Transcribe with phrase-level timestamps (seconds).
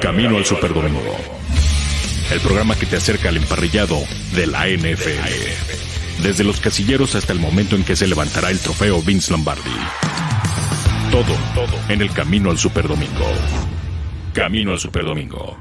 [0.00, 1.16] Camino al Superdomingo.
[2.30, 3.96] El programa que te acerca al emparrillado
[4.34, 6.22] de la NFL.
[6.22, 9.70] Desde los casilleros hasta el momento en que se levantará el trofeo Vince Lombardi.
[11.10, 13.24] Todo, todo en el Camino al Superdomingo.
[14.34, 15.56] Camino al Superdomingo.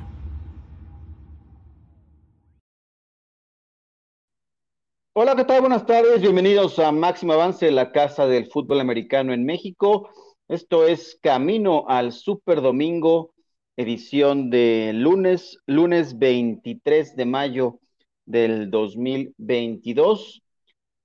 [5.14, 5.61] Hola, ¿qué tal?
[5.61, 6.20] Buenas tardes.
[6.21, 10.10] Bienvenidos a Máximo Avance, la casa del fútbol americano en México.
[10.50, 13.35] Esto es Camino al Super Domingo,
[13.78, 17.79] edición de lunes, lunes 23 de mayo
[18.25, 20.42] del 2022,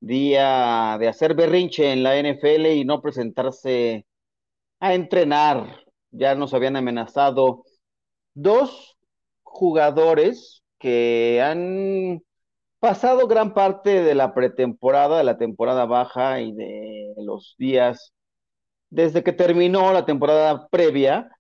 [0.01, 4.07] día de hacer berrinche en la NFL y no presentarse
[4.81, 5.85] a entrenar.
[6.11, 7.65] Ya nos habían amenazado
[8.35, 8.97] dos
[9.43, 12.23] jugadores que han
[12.79, 18.15] pasado gran parte de la pretemporada, de la temporada baja y de los días
[18.89, 21.31] desde que terminó la temporada previa,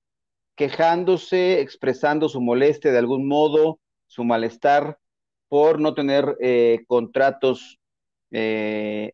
[0.61, 4.98] quejándose, expresando su molestia de algún modo, su malestar
[5.48, 7.78] por no tener eh, contratos,
[8.30, 9.12] eh,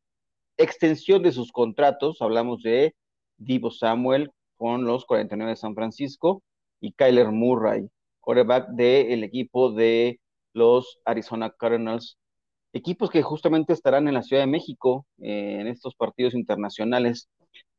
[0.57, 2.21] extensión de sus contratos.
[2.21, 2.97] Hablamos de
[3.37, 6.43] Divo Samuel con los 49 de San Francisco
[6.81, 7.89] y Kyler Murray,
[8.19, 10.19] quarterback del equipo de
[10.53, 12.19] los Arizona Cardinals,
[12.73, 17.29] equipos que justamente estarán en la Ciudad de México eh, en estos partidos internacionales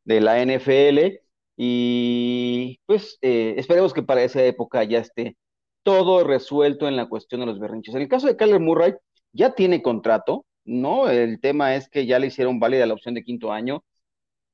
[0.06, 1.27] de la NFL
[1.58, 5.38] y pues eh, esperemos que para esa época ya esté
[5.84, 7.96] todo resuelto en la cuestión de los berrinches.
[7.96, 8.94] En el caso de Kyler Murray,
[9.34, 11.10] ya tiene contrato, ¿no?
[11.10, 13.84] El tema es que ya le hicieron válida la opción de quinto año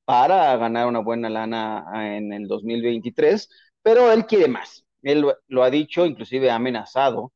[0.04, 3.48] para ganar una buena lana en el 2023,
[3.82, 4.84] pero él quiere más.
[5.02, 7.32] Él lo, ha dicho, inclusive ha amenazado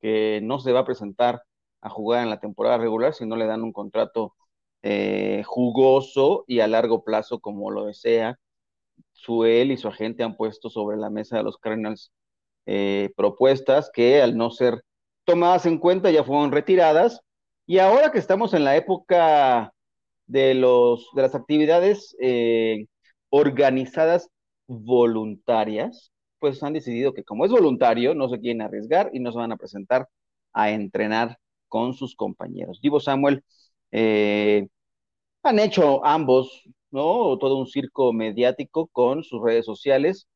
[0.00, 1.42] que no se va a presentar
[1.82, 4.34] a jugar en la temporada regular si no le dan un contrato
[4.82, 8.38] eh, jugoso y a largo plazo como lo desea.
[9.20, 12.10] Su él y su agente han puesto sobre la mesa de los Cardinals
[12.64, 14.82] eh, propuestas que al no ser
[15.24, 17.20] tomadas en cuenta ya fueron retiradas.
[17.66, 19.72] Y ahora que estamos en la época
[20.26, 22.86] de, los, de las actividades eh,
[23.28, 24.28] organizadas
[24.66, 29.38] voluntarias, pues han decidido que como es voluntario, no se quieren arriesgar y no se
[29.38, 30.08] van a presentar
[30.54, 32.80] a entrenar con sus compañeros.
[32.80, 33.44] Divo Samuel
[33.92, 34.66] eh,
[35.42, 37.38] han hecho ambos, ¿no?
[37.38, 40.28] Todo un circo mediático con sus redes sociales,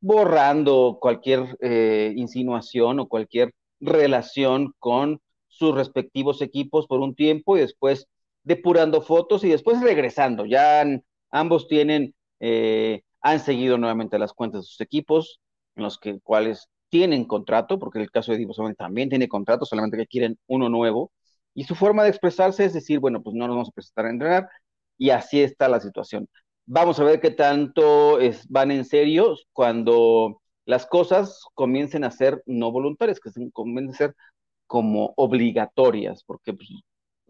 [0.00, 7.60] borrando cualquier eh, insinuación o cualquier relación con sus respectivos equipos por un tiempo y
[7.60, 8.06] después
[8.44, 10.46] depurando fotos y después regresando.
[10.46, 10.84] Ya
[11.30, 15.40] ambos tienen, eh, han seguido nuevamente las cuentas de sus equipos,
[15.76, 19.64] en los que, cuales tienen contrato, porque el caso de Divo Samuel también tiene contrato,
[19.66, 21.10] solamente que quieren uno nuevo.
[21.54, 24.10] Y su forma de expresarse es decir, bueno, pues no nos vamos a presentar a
[24.10, 24.48] entrenar
[24.98, 26.28] y así está la situación.
[26.66, 32.42] Vamos a ver qué tanto es, van en serio cuando las cosas comiencen a ser
[32.46, 34.16] no voluntarias, que se comiencen a ser
[34.66, 36.68] como obligatorias, porque pues,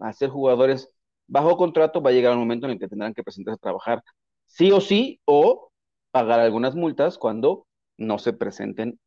[0.00, 0.90] a ser jugadores
[1.26, 4.02] bajo contrato va a llegar un momento en el que tendrán que presentarse a trabajar
[4.46, 5.70] sí o sí o
[6.10, 7.66] pagar algunas multas cuando
[7.98, 8.98] no se presenten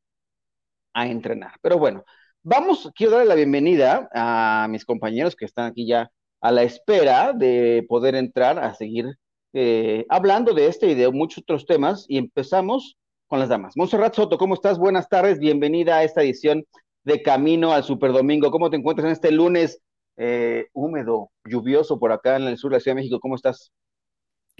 [0.93, 1.53] a entrenar.
[1.61, 2.03] Pero bueno,
[2.43, 6.09] Vamos, quiero darle la bienvenida a mis compañeros que están aquí ya
[6.41, 9.17] a la espera de poder entrar a seguir
[9.53, 13.75] eh, hablando de este y de muchos otros temas y empezamos con las damas.
[13.75, 14.77] Monserrat Soto, ¿cómo estás?
[14.77, 16.65] Buenas tardes, bienvenida a esta edición
[17.03, 18.51] de Camino al Superdomingo.
[18.51, 19.81] ¿Cómo te encuentras en este lunes
[20.17, 23.19] eh, húmedo, lluvioso por acá en el sur de la Ciudad de México?
[23.19, 23.71] ¿Cómo estás?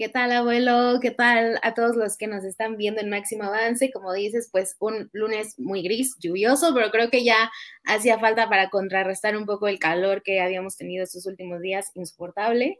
[0.00, 0.98] ¿Qué tal, abuelo?
[0.98, 3.90] ¿Qué tal a todos los que nos están viendo en Máximo Avance?
[3.92, 7.50] Como dices, pues un lunes muy gris, lluvioso, pero creo que ya
[7.84, 12.78] hacía falta para contrarrestar un poco el calor que habíamos tenido estos últimos días, insoportable.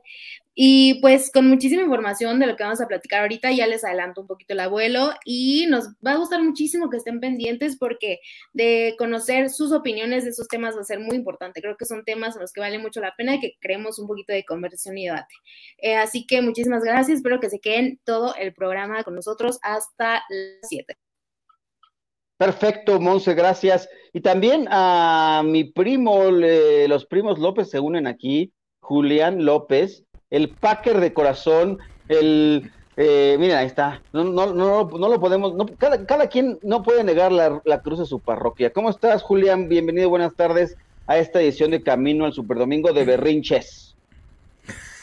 [0.54, 4.20] Y pues con muchísima información de lo que vamos a platicar ahorita, ya les adelanto
[4.20, 8.18] un poquito el abuelo y nos va a gustar muchísimo que estén pendientes porque
[8.52, 11.62] de conocer sus opiniones de esos temas va a ser muy importante.
[11.62, 14.08] Creo que son temas en los que vale mucho la pena y que creemos un
[14.08, 15.34] poquito de conversación y debate.
[15.78, 20.24] Eh, así que muchísimas gracias, espero que se queden todo el programa con nosotros hasta
[20.28, 20.96] las 7.
[22.36, 23.88] Perfecto, Monse, gracias.
[24.12, 31.00] Y también a mi primo, los primos López se unen aquí, Julián López el Packer
[31.00, 31.78] de corazón,
[32.08, 32.70] el...
[32.96, 34.02] Eh, mira, ahí está.
[34.12, 35.54] No, no, no, no lo podemos.
[35.78, 38.72] cada, cada quien no puede negar la, la, cruz de su parroquia.
[38.72, 39.68] ¿Cómo estás, Julián?
[39.68, 43.90] Bienvenido, buenas tardes a esta edición de Camino al Superdomingo de Berrinches.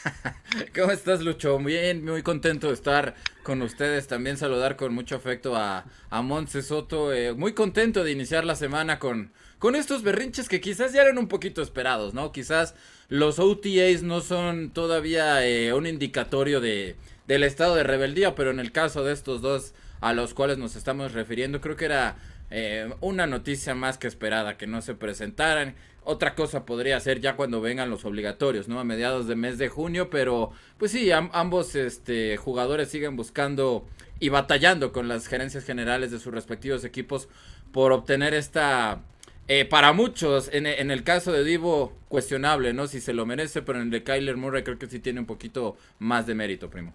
[0.74, 1.58] ¿Cómo estás, Lucho?
[1.58, 4.06] Bien, muy contento de estar con ustedes.
[4.06, 7.12] También saludar con mucho afecto a, a Montse Soto.
[7.12, 11.18] Eh, muy contento de iniciar la semana con, con estos berrinches que quizás ya eran
[11.18, 12.30] un poquito esperados, ¿no?
[12.30, 12.74] Quizás
[13.08, 16.96] los OTAs no son todavía eh, un indicatorio de,
[17.26, 20.76] del estado de rebeldía, pero en el caso de estos dos a los cuales nos
[20.76, 22.16] estamos refiriendo, creo que era
[22.50, 25.74] eh, una noticia más que esperada que no se presentaran.
[26.04, 28.80] Otra cosa podría ser ya cuando vengan los obligatorios, ¿no?
[28.80, 33.86] A mediados de mes de junio, pero pues sí, ambos este, jugadores siguen buscando
[34.20, 37.28] y batallando con las gerencias generales de sus respectivos equipos
[37.72, 39.02] por obtener esta,
[39.48, 42.86] eh, para muchos, en, el caso de Divo, cuestionable, ¿no?
[42.86, 45.26] Si se lo merece, pero en el de Kyler Murray creo que sí tiene un
[45.26, 46.92] poquito más de mérito, primo.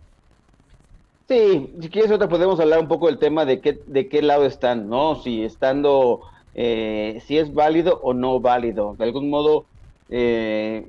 [1.27, 4.45] Sí, si quieres ahorita podemos hablar un poco del tema de qué, de qué lado
[4.45, 5.15] están, ¿no?
[5.15, 6.21] Si estando
[6.55, 8.95] eh, si es válido o no válido.
[8.97, 9.65] De algún modo,
[10.09, 10.87] eh,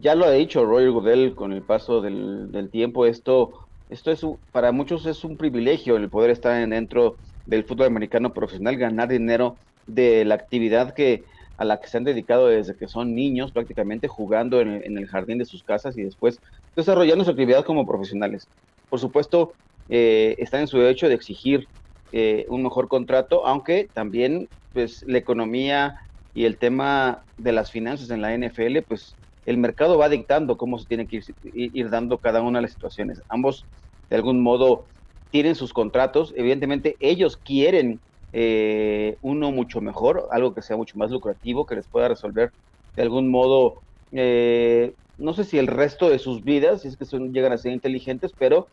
[0.00, 4.72] ya lo ha dicho Roger Goodell con el paso del, tiempo, esto, esto es para
[4.72, 7.16] muchos es un privilegio el poder estar dentro
[7.46, 11.24] del fútbol americano profesional, ganar dinero de la actividad que
[11.56, 15.38] a la que se han dedicado desde que son niños, prácticamente jugando en, el jardín
[15.38, 16.40] de sus casas y después
[16.74, 18.48] desarrollando su actividad como profesionales.
[18.88, 19.54] Por supuesto,
[19.88, 21.68] eh, están en su derecho de exigir
[22.10, 25.96] eh, un mejor contrato, aunque también pues la economía
[26.32, 30.78] y el tema de las finanzas en la NFL, pues el mercado va dictando cómo
[30.78, 33.22] se tiene que ir, dando cada una de las situaciones.
[33.28, 33.66] Ambos,
[34.10, 34.88] de algún modo,
[35.30, 36.32] tienen sus contratos.
[36.36, 38.00] Evidentemente, ellos quieren
[38.36, 42.52] eh, uno mucho mejor, algo que sea mucho más lucrativo, que les pueda resolver
[42.96, 47.04] de algún modo, eh, no sé si el resto de sus vidas, si es que
[47.04, 48.68] son, llegan a ser inteligentes, pero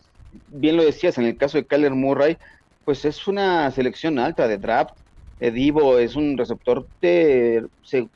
[0.48, 2.38] bien lo decías, en el caso de Kyler Murray,
[2.84, 4.96] pues es una selección alta de draft,
[5.40, 7.66] Divo es un receptor de,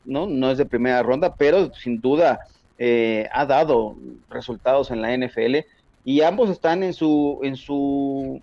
[0.04, 0.26] ¿no?
[0.28, 2.40] no es de primera ronda, pero sin duda
[2.78, 3.96] eh, ha dado
[4.28, 5.66] resultados en la NFL
[6.04, 8.42] y ambos están en su, en su,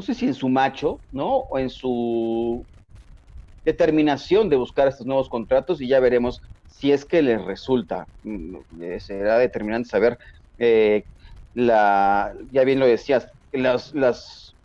[0.00, 1.40] no sé si en su macho, ¿no?
[1.50, 2.66] O en su
[3.66, 8.08] determinación de buscar estos nuevos contratos y ya veremos si es que les resulta.
[8.22, 10.16] Mm, eh, será determinante saber,
[10.56, 11.04] eh,
[11.52, 14.56] la, ya bien lo decías, las, las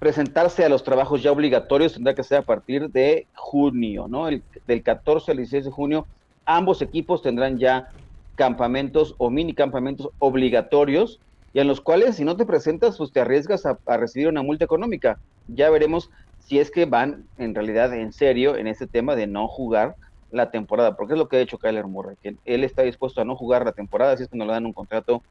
[0.00, 4.26] presentarse a los trabajos ya obligatorios tendrá que ser a partir de junio, ¿no?
[4.26, 6.08] El, del 14 al 16 de junio,
[6.44, 7.86] ambos equipos tendrán ya
[8.34, 11.20] campamentos o mini campamentos obligatorios
[11.52, 14.64] y en los cuales si no te presentas, pues te arriesgas a, recibir una multa
[14.64, 15.18] económica.
[15.48, 19.48] Ya veremos si es que van en realidad en serio en este tema de no
[19.48, 19.96] jugar
[20.30, 23.24] la temporada, porque es lo que ha hecho Kyler Murray, que él está dispuesto a
[23.24, 25.22] no jugar la temporada si es que no le dan un contrato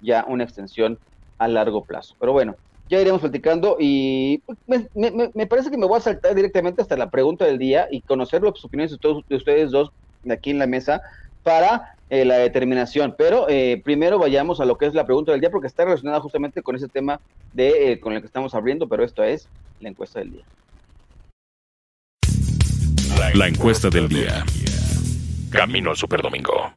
[0.00, 0.98] ya una extensión
[1.38, 2.14] a largo plazo.
[2.20, 2.54] Pero bueno,
[2.88, 7.44] ya iremos platicando y me, parece que me voy a saltar directamente hasta la pregunta
[7.44, 9.90] del día y conocer las opiniones de, todos, de ustedes dos
[10.30, 11.02] aquí en la mesa
[11.44, 13.14] para eh, la determinación.
[13.16, 16.20] Pero eh, primero vayamos a lo que es la pregunta del día porque está relacionada
[16.20, 17.20] justamente con ese tema
[17.52, 19.48] de eh, con el que estamos abriendo, pero esto es
[19.78, 20.44] la encuesta del día.
[23.34, 24.44] La encuesta del día.
[25.50, 26.72] Camino al Superdomingo.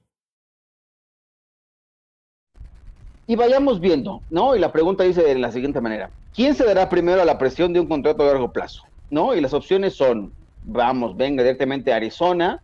[3.30, 4.56] Y vayamos viendo, ¿no?
[4.56, 7.74] Y la pregunta dice de la siguiente manera, ¿quién se dará primero a la presión
[7.74, 8.84] de un contrato a largo plazo?
[9.10, 9.36] ¿No?
[9.36, 10.31] Y las opciones son,
[10.63, 12.62] vamos, venga directamente a Arizona,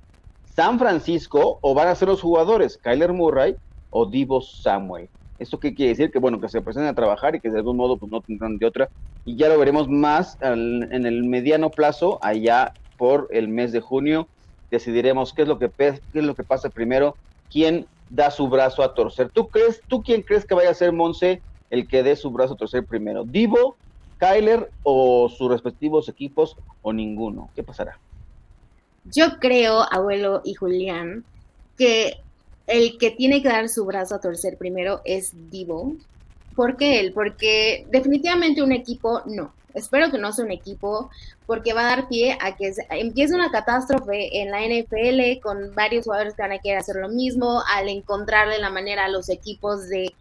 [0.55, 3.55] San Francisco, o van a ser los jugadores, Kyler Murray
[3.89, 5.09] o Divo Samuel.
[5.39, 6.11] ¿Esto qué quiere decir?
[6.11, 8.59] Que bueno, que se presenten a trabajar y que de algún modo pues no tendrán
[8.59, 8.87] de otra.
[9.25, 14.29] Y ya lo veremos más en el mediano plazo, allá por el mes de junio.
[14.69, 17.17] Decidiremos qué es lo que, qué es lo que pasa primero,
[17.49, 19.31] quién da su brazo a torcer.
[19.33, 21.41] ¿Tú crees, tú quién crees que vaya a ser Monse
[21.71, 23.23] el que dé su brazo a torcer primero?
[23.25, 23.79] ¿Divo,
[24.17, 27.49] Kyler o sus respectivos equipos o ninguno?
[27.55, 27.99] ¿Qué pasará?
[29.05, 31.23] Yo creo, abuelo y Julián,
[31.77, 32.19] que
[32.67, 35.95] el que tiene que dar su brazo a torcer primero es Divo.
[36.55, 37.13] ¿Por qué él?
[37.13, 39.53] Porque definitivamente un equipo no.
[39.73, 41.09] Espero que no sea un equipo
[41.47, 46.05] porque va a dar pie a que empiece una catástrofe en la NFL con varios
[46.05, 49.89] jugadores que van a querer hacer lo mismo al encontrarle la manera a los equipos
[49.89, 50.13] de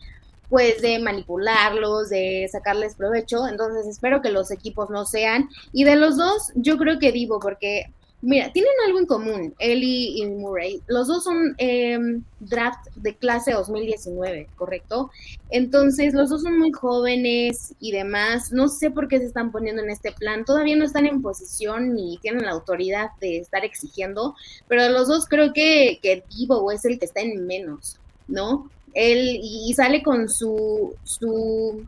[0.48, 3.48] pues de manipularlos, de sacarles provecho.
[3.48, 5.48] Entonces espero que los equipos no sean.
[5.72, 7.86] Y de los dos, yo creo que Divo, porque
[8.24, 10.80] Mira, tienen algo en común, Ellie y Murray.
[10.86, 15.10] Los dos son em, draft de clase 2019, ¿correcto?
[15.50, 18.52] Entonces, los dos son muy jóvenes y demás.
[18.52, 20.44] No sé por qué se están poniendo en este plan.
[20.44, 24.36] Todavía no están en posición ni tienen la autoridad de estar exigiendo,
[24.68, 27.98] pero los dos creo que, que Divo es el que está en menos,
[28.28, 28.70] ¿no?
[28.94, 31.84] Él y sale con su, su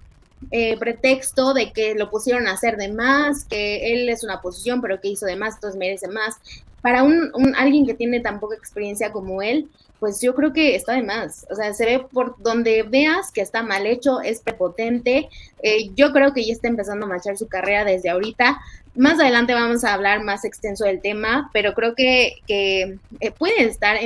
[0.51, 4.81] eh, pretexto de que lo pusieron a hacer de más, que él es una posición,
[4.81, 6.37] pero que hizo de más, entonces merece más.
[6.83, 9.69] Para un, alguien que tiene tan poca experiencia como él,
[10.01, 11.47] pues yo creo que está de más.
[11.51, 15.29] O sea, se ve por donde veas que está mal hecho, es prepotente.
[15.63, 18.61] Eh, yo creo que ya está empezando a marchar su carrera desde ahorita.
[18.95, 23.65] Más adelante vamos a hablar más extenso del tema, pero creo que, que eh, puede
[23.65, 23.97] estar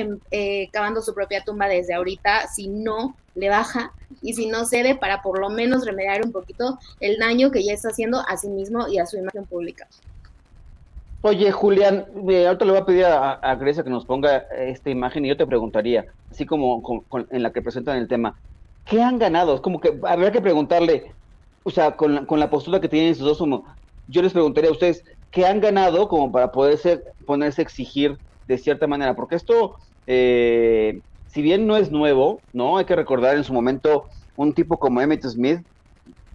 [0.72, 3.92] cavando su propia tumba desde ahorita si no le baja
[4.22, 7.72] y si no cede para por lo menos remediar un poquito el daño que ya
[7.72, 9.86] está haciendo a sí mismo y a su imagen pública.
[11.22, 15.24] Oye, Julián, eh, ahorita le voy a pedir a, Grecia que nos ponga esta imagen
[15.24, 18.36] y yo te preguntaría, así como en la que presentan el tema,
[18.84, 19.56] ¿qué han ganado?
[19.56, 21.12] Es como que habría que preguntarle,
[21.64, 23.64] o sea, con la, con la postura que tienen esos dos, como,
[24.06, 28.16] yo les preguntaría a ustedes, ¿qué han ganado como para poderse ponerse a exigir
[28.46, 29.14] de cierta manera?
[29.14, 29.76] Porque esto,
[30.06, 32.78] eh, si bien no es nuevo, ¿no?
[32.78, 35.60] Hay que recordar en su momento un tipo como Emmett Smith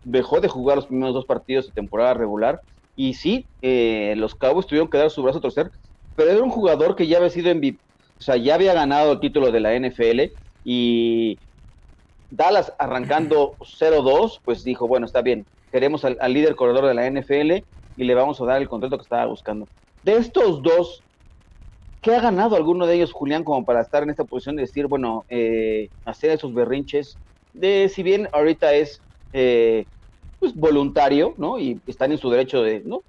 [0.03, 2.61] dejó de jugar los primeros dos partidos de temporada regular
[2.95, 5.71] y sí, eh, los Cowboys tuvieron que dar su brazo a torcer,
[6.15, 7.79] pero era un jugador que ya había sido MVP,
[8.19, 10.33] o sea, ya había ganado el título de la NFL
[10.63, 11.39] y
[12.29, 17.65] Dallas arrancando 0-2, pues dijo, bueno, está bien, queremos al, líder corredor de la NFL
[17.95, 19.69] y le vamos a dar el contrato que estaba buscando.
[20.01, 21.03] De estos dos,
[22.03, 24.87] ¿qué ha ganado alguno de ellos, Julián, como para estar en esta posición de decir,
[24.87, 27.17] bueno, eh, hacer esos berrinches?
[27.53, 29.85] De si bien ahorita es eh,
[30.39, 31.57] pues, voluntario, ¿no?
[31.57, 33.03] Y están en su derecho de, ¿no?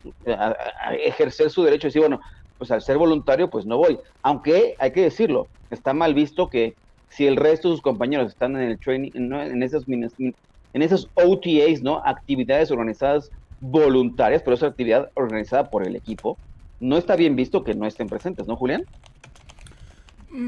[1.04, 2.20] Ejercer su derecho de decir, bueno,
[2.56, 3.98] pues al ser voluntario, pues no voy.
[4.22, 6.76] Aunque hay que decirlo, está mal visto que
[7.08, 11.82] si el resto de sus compañeros están en el training, en esas en esas OTAs,
[11.82, 12.00] ¿no?
[12.04, 16.38] Actividades organizadas voluntarias, pero esa actividad organizada por el equipo,
[16.81, 18.85] no está bien visto que no estén presentes, ¿no, Julián?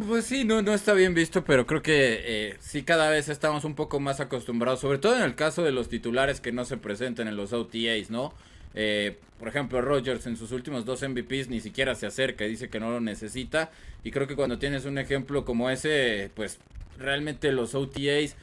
[0.08, 3.64] Pues sí, no, no está bien visto, pero creo que eh, sí cada vez estamos
[3.64, 6.76] un poco más acostumbrados, sobre todo en el caso de los titulares que no se
[6.76, 8.34] presenten en los OTAs, ¿no?
[8.74, 12.68] Eh, por ejemplo, Rogers en sus últimos dos MVPs ni siquiera se acerca y dice
[12.68, 13.70] que no lo necesita.
[14.02, 16.58] Y creo que cuando tienes un ejemplo como ese, pues
[16.98, 18.36] realmente los OTAs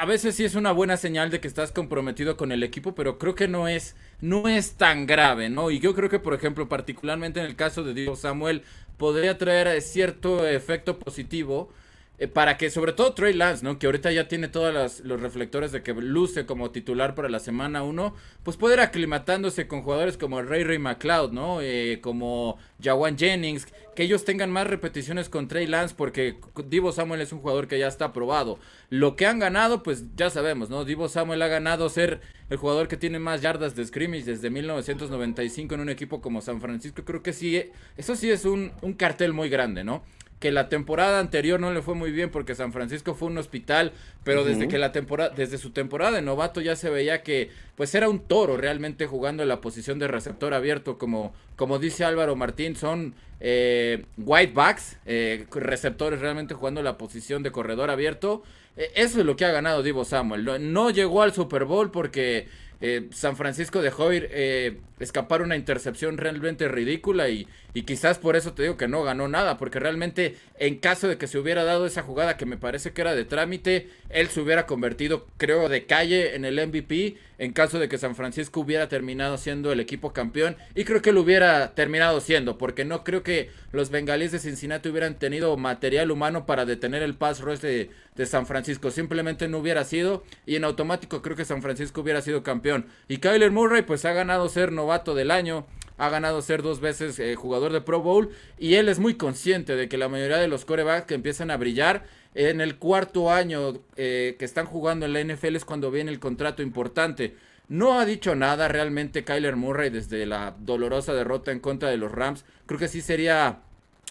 [0.00, 3.18] a veces sí es una buena señal de que estás comprometido con el equipo, pero
[3.18, 5.70] creo que no es, no es tan grave, ¿no?
[5.70, 8.62] Y yo creo que, por ejemplo, particularmente en el caso de Diego Samuel,
[8.96, 11.70] podría traer cierto efecto positivo
[12.16, 13.76] eh, para que sobre todo Trey Lance, ¿no?
[13.78, 17.82] Que ahorita ya tiene todos los reflectores de que luce como titular para la semana
[17.82, 21.60] 1, pues puede ir aclimatándose con jugadores como Ray Ray McLeod, ¿no?
[21.60, 23.66] Eh, como Jawan Jennings,
[23.96, 27.80] que ellos tengan más repeticiones con Trey Lance porque Divo Samuel es un jugador que
[27.80, 28.60] ya está probado.
[28.90, 30.84] Lo que han ganado, pues ya sabemos, ¿no?
[30.84, 35.74] Divo Samuel ha ganado ser el jugador que tiene más yardas de scrimmage desde 1995
[35.74, 37.04] en un equipo como San Francisco.
[37.04, 40.04] Creo que sí, eso sí es un, un cartel muy grande, ¿no?
[40.40, 43.92] Que la temporada anterior no le fue muy bien porque San Francisco fue un hospital,
[44.24, 47.94] pero desde que la temporada, desde su temporada de novato ya se veía que pues
[47.94, 52.36] era un toro realmente jugando en la posición de receptor abierto, como, como dice Álvaro
[52.36, 58.42] Martín, son eh, white backs, eh, receptores realmente jugando la posición de corredor abierto.
[58.76, 60.72] Eh, eso es lo que ha ganado Divo Samuel.
[60.72, 62.48] no llegó al Super Bowl porque
[62.80, 68.36] eh, San Francisco dejó ir eh, escapar una intercepción realmente ridícula y, y, quizás por
[68.36, 71.64] eso te digo que no ganó nada, porque realmente en caso de que se hubiera
[71.64, 75.68] dado esa jugada que me parece que era de trámite, él se hubiera convertido, creo,
[75.68, 79.80] de calle en el MVP, en caso de que San Francisco hubiera terminado siendo el
[79.80, 84.32] equipo campeón, y creo que lo hubiera terminado siendo, porque no creo que los bengalíes
[84.32, 88.90] de Cincinnati hubieran tenido material humano para detener el pass rush de, de San Francisco,
[88.90, 92.86] simplemente no hubiera sido, y en automático creo que San Francisco hubiera sido campeón.
[93.08, 97.18] Y Kyler Murray pues ha ganado ser novato del año, ha ganado ser dos veces
[97.18, 100.48] eh, jugador de Pro Bowl y él es muy consciente de que la mayoría de
[100.48, 105.12] los corebacks que empiezan a brillar en el cuarto año eh, que están jugando en
[105.12, 107.36] la NFL es cuando viene el contrato importante.
[107.68, 112.12] No ha dicho nada realmente Kyler Murray desde la dolorosa derrota en contra de los
[112.12, 112.44] Rams.
[112.66, 113.60] Creo que sí sería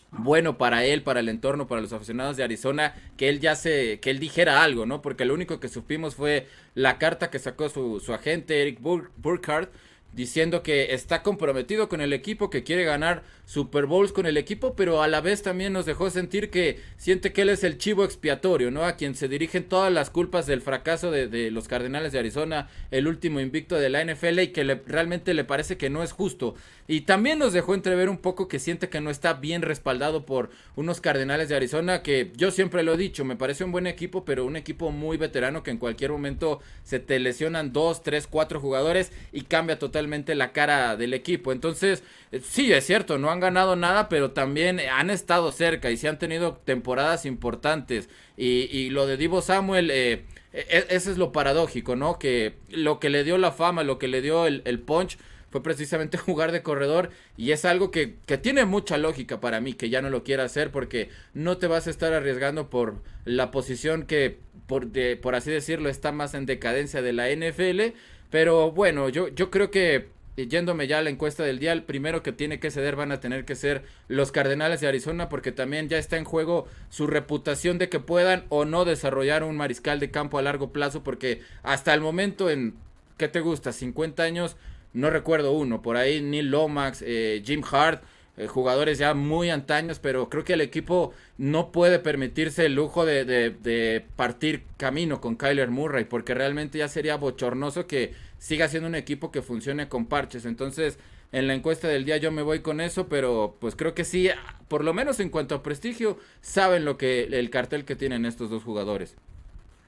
[0.10, 4.00] bueno para él, para el entorno, para los aficionados de Arizona, que él ya se,
[4.00, 5.02] que él dijera algo, ¿no?
[5.02, 9.72] Porque lo único que supimos fue la carta que sacó su, su agente Eric Burkhardt
[10.14, 14.76] diciendo que está comprometido con el equipo, que quiere ganar Super Bowls con el equipo,
[14.76, 18.06] pero a la vez también nos dejó sentir que siente que él es el chivo
[18.06, 18.86] expiatorio, ¿no?
[18.86, 23.08] A quien se dirigen todas las culpas del fracaso de, los Cardenales de Arizona, el
[23.08, 26.56] último invicto de la NFL y que realmente le parece que no es justo.
[26.88, 30.50] Y también nos dejó entrever un poco que siente que no está bien respaldado por
[30.76, 34.26] unos Cardenales de Arizona que yo siempre lo he dicho, me parece un buen equipo,
[34.26, 38.60] pero un equipo muy veterano que en cualquier momento se te lesionan dos, tres, cuatro
[38.60, 41.52] jugadores y cambia totalmente la cara del equipo.
[41.52, 42.04] Entonces,
[42.42, 46.20] sí, es cierto, no han ganado nada, pero también han estado cerca y se han
[46.20, 48.10] tenido temporadas importantes.
[48.38, 52.18] Y, lo de Divo Samuel, eh, e, e, eso es lo paradójico, ¿no?
[52.20, 55.18] Que lo que le dio la fama, lo que le dio el, el punch
[55.54, 59.74] fue precisamente jugar de corredor y es algo que, que, tiene mucha lógica para mí
[59.74, 63.52] que ya no lo quiera hacer porque no te vas a estar arriesgando por la
[63.52, 67.96] posición que por, de, por así decirlo está más en decadencia de la NFL
[68.32, 72.24] pero bueno yo, yo creo que yéndome ya a la encuesta del día, el primero
[72.24, 75.90] que tiene que ceder van a tener que ser los Cardenales de Arizona porque también
[75.90, 80.12] ya está en juego su reputación de que puedan o no desarrollar un mariscal de
[80.12, 82.76] campo a largo plazo porque hasta el momento en,
[83.18, 83.72] ¿qué te gusta?
[83.72, 84.58] 50 años
[84.94, 88.04] no recuerdo uno, por ahí Neil Lomax, eh, Jim Hart,
[88.36, 93.06] eh, jugadores ya muy antaños, pero creo que el equipo no puede permitirse el lujo
[93.06, 98.14] de, de, partir camino con Kyler Murray, porque realmente ya sería bochornoso que
[98.44, 100.46] siga siendo un equipo que funcione con parches.
[100.46, 101.00] Entonces,
[101.32, 104.28] en la encuesta del día yo me voy con eso, pero pues creo que sí,
[104.68, 108.50] por lo menos en cuanto a prestigio, saben lo que el cartel que tienen estos
[108.50, 109.16] dos jugadores.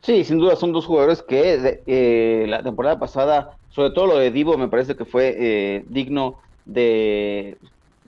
[0.04, 4.32] Sí, sin duda son dos jugadores que eh, la temporada pasada, sobre todo lo de
[4.32, 7.58] Divo, me parece que fue eh, digno de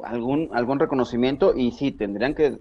[0.01, 2.57] algún, algún reconocimiento y sí, tendrían que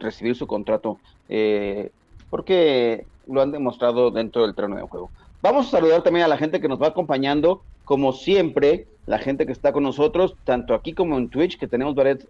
[0.00, 1.92] recibir su contrato eh,
[2.30, 5.08] porque lo han demostrado dentro del terreno de juego.
[5.40, 9.46] Vamos a saludar también a la gente que nos va acompañando, como siempre, la gente
[9.46, 12.26] que está con nosotros, tanto aquí como en Twitch, que tenemos varias,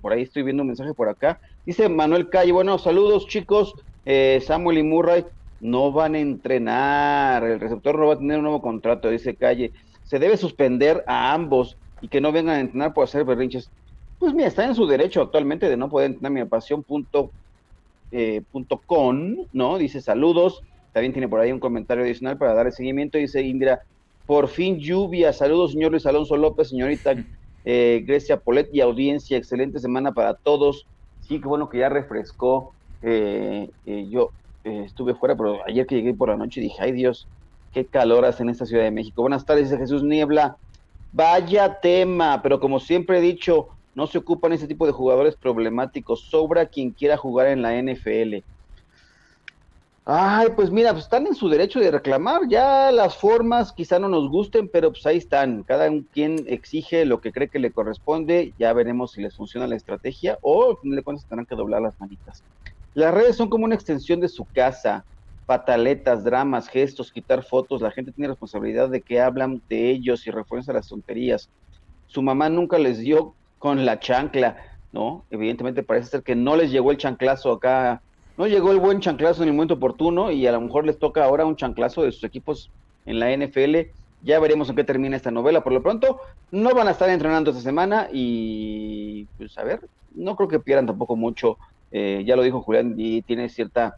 [0.00, 1.40] por ahí estoy viendo un mensaje por acá.
[1.64, 3.74] Dice Manuel Calle, bueno, saludos chicos,
[4.42, 5.24] Samuel y Murray,
[5.60, 9.72] no van a entrenar, el receptor no va a tener un nuevo contrato, dice Calle.
[10.04, 13.70] Se debe suspender a ambos y que no vengan a entrenar por hacer berrinches.
[14.18, 17.30] Pues mira, está en su derecho actualmente de no poder entrenar mi punto,
[18.12, 18.42] eh,
[18.86, 19.78] con, ¿no?
[19.78, 20.62] Dice saludos.
[20.92, 23.18] También tiene por ahí un comentario adicional para dar el seguimiento.
[23.18, 23.82] Dice Indira,
[24.26, 25.32] por fin lluvia.
[25.32, 27.14] Saludos, señor Luis Alonso López, señorita
[27.64, 29.36] eh, Grecia Polet y audiencia.
[29.36, 30.86] Excelente semana para todos.
[31.20, 32.74] Sí, qué bueno que ya refrescó.
[33.02, 34.30] Eh, eh yo
[34.64, 37.26] eh, estuve fuera, pero ayer que llegué por la noche dije, ay Dios,
[37.72, 39.22] qué calor hace en esta Ciudad de México.
[39.22, 40.56] Buenas tardes, dice Jesús Niebla.
[41.12, 46.22] Vaya tema, pero como siempre he dicho, no se ocupan ese tipo de jugadores problemáticos.
[46.28, 48.44] Sobra quien quiera jugar en la NFL.
[50.06, 52.42] Ay, pues mira, pues están en su derecho de reclamar.
[52.48, 55.62] Ya las formas quizá no nos gusten, pero pues ahí están.
[55.64, 58.54] Cada quien exige lo que cree que le corresponde.
[58.58, 62.00] Ya veremos si les funciona la estrategia o al le cuentas tendrán que doblar las
[62.00, 62.44] manitas.
[62.94, 65.06] Las redes son como una extensión de su casa,
[65.46, 70.30] pataletas, dramas, gestos, quitar fotos, la gente tiene responsabilidad de que hablan de ellos y
[70.30, 71.50] refuerzan las tonterías.
[72.06, 74.56] Su mamá nunca les dio con la chancla,
[74.92, 75.26] ¿no?
[75.30, 78.02] Evidentemente parece ser que no les llegó el chanclazo acá,
[78.40, 81.22] no llegó el buen chanclazo en el momento oportuno y a lo mejor les toca
[81.22, 82.70] ahora un chanclazo de sus equipos
[83.04, 83.90] en la NFL.
[84.22, 85.62] Ya veremos en qué termina esta novela.
[85.62, 89.80] Por lo pronto, no van a estar entrenando esta semana y, pues, a ver,
[90.14, 91.58] no creo que pierdan tampoco mucho
[91.92, 93.96] eh, ya lo dijo Julián, y tiene cierta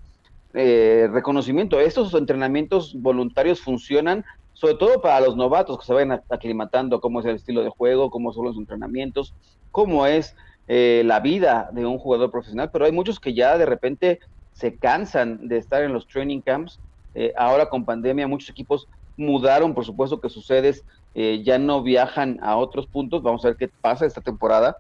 [0.55, 1.79] eh, reconocimiento.
[1.79, 4.25] Estos entrenamientos voluntarios funcionan
[4.55, 8.11] sobre todo para los novatos que se vayan aclimatando cómo es el estilo de juego,
[8.11, 9.35] cómo son los entrenamientos,
[9.71, 10.35] cómo es
[10.69, 14.21] eh, la vida de un jugador profesional, pero hay muchos que ya de repente
[14.53, 16.81] se cansan de estar en los training camps.
[17.37, 22.57] ahora con pandemia muchos equipos mudaron, por supuesto que sus sedes ya no viajan a
[22.57, 23.23] otros puntos.
[23.23, 24.77] Vamos a ver qué pasa esta temporada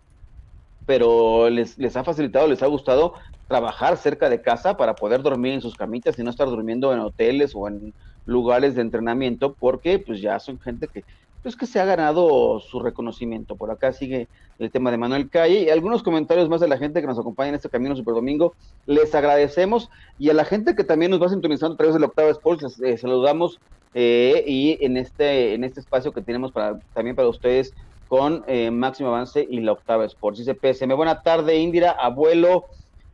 [0.86, 3.14] pero les, les ha facilitado, les ha gustado
[3.46, 7.00] trabajar cerca de casa para poder dormir en sus camitas y no estar durmiendo en
[7.00, 11.04] hoteles o en lugares de entrenamiento, porque pues ya son gente que
[11.42, 13.56] pues que se ha ganado su reconocimiento.
[13.56, 14.28] Por acá sigue
[14.58, 17.50] el tema de Manuel Calle y algunos comentarios más de la gente que nos acompaña
[17.50, 18.54] en este Camino Super Domingo.
[18.86, 22.30] Les agradecemos y a la gente que también nos va sintonizando a través del Octava
[22.30, 23.58] Sports, les eh, saludamos
[23.94, 27.74] eh, y en este, en este espacio que tenemos para, también para ustedes
[28.12, 30.38] con eh, Máximo Avance y la Octava Sports.
[30.38, 32.66] Dice PSM, buena tarde, Indira, abuelo,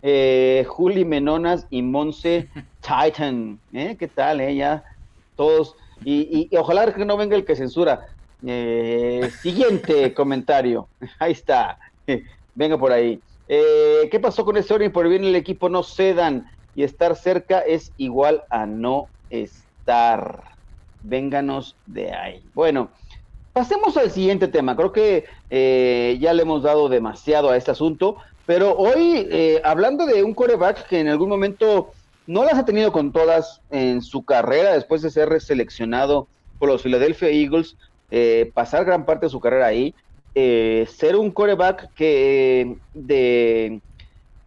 [0.02, 2.48] eh, Juli Menonas y Monse
[2.80, 3.60] Titan.
[3.72, 3.96] ¿Eh?
[3.98, 4.56] ¿Qué tal, eh?
[4.56, 4.82] Ya
[5.36, 5.76] todos.
[6.04, 8.06] Y, ojalá que no venga el que censura.
[8.46, 10.88] Eh, siguiente comentario.
[11.18, 11.78] Ahí está.
[12.54, 13.20] Venga por ahí.
[13.46, 14.92] ¿Qué pasó con ese orden?
[14.92, 20.42] Por bien el equipo no cedan y estar cerca es igual a no estar.
[21.02, 22.42] Vénganos de ahí.
[22.54, 22.90] Bueno,
[23.58, 24.76] Pasemos al siguiente tema.
[24.76, 30.06] Creo que eh, ya le hemos dado demasiado a este asunto, pero hoy, eh, hablando
[30.06, 31.90] de un coreback que en algún momento
[32.28, 36.28] no las ha tenido con todas en su carrera, después de ser seleccionado
[36.60, 37.76] por los Philadelphia Eagles,
[38.10, 39.94] eh, pasar gran parte de su carrera ahí,
[40.34, 43.80] ser un coreback que de,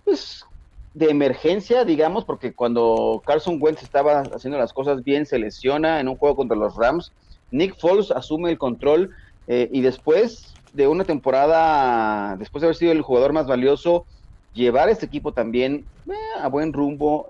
[0.05, 0.45] pues,
[0.93, 6.07] de emergencia, digamos, porque cuando Carson Wentz estaba haciendo las cosas bien, se lesiona en
[6.07, 7.11] un juego contra los Rams
[7.51, 9.13] Nick Foles asume el control
[9.47, 14.05] eh, y después de una temporada, después de haber sido el jugador más valioso,
[14.53, 17.27] llevar este equipo también eh, a buen rumbo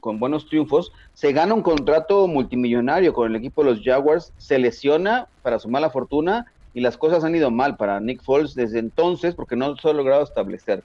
[0.00, 4.58] con, buenos triunfos, se gana un contrato multimillonario con el equipo de los Jaguars, se
[4.58, 8.78] lesiona para su mala fortuna y las cosas han ido mal para Nick Foles desde
[8.78, 10.84] entonces porque no se ha logrado establecer.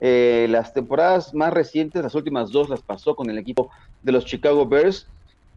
[0.00, 3.70] Eh, las temporadas más recientes, las últimas dos las pasó con el equipo
[4.02, 5.06] de los Chicago Bears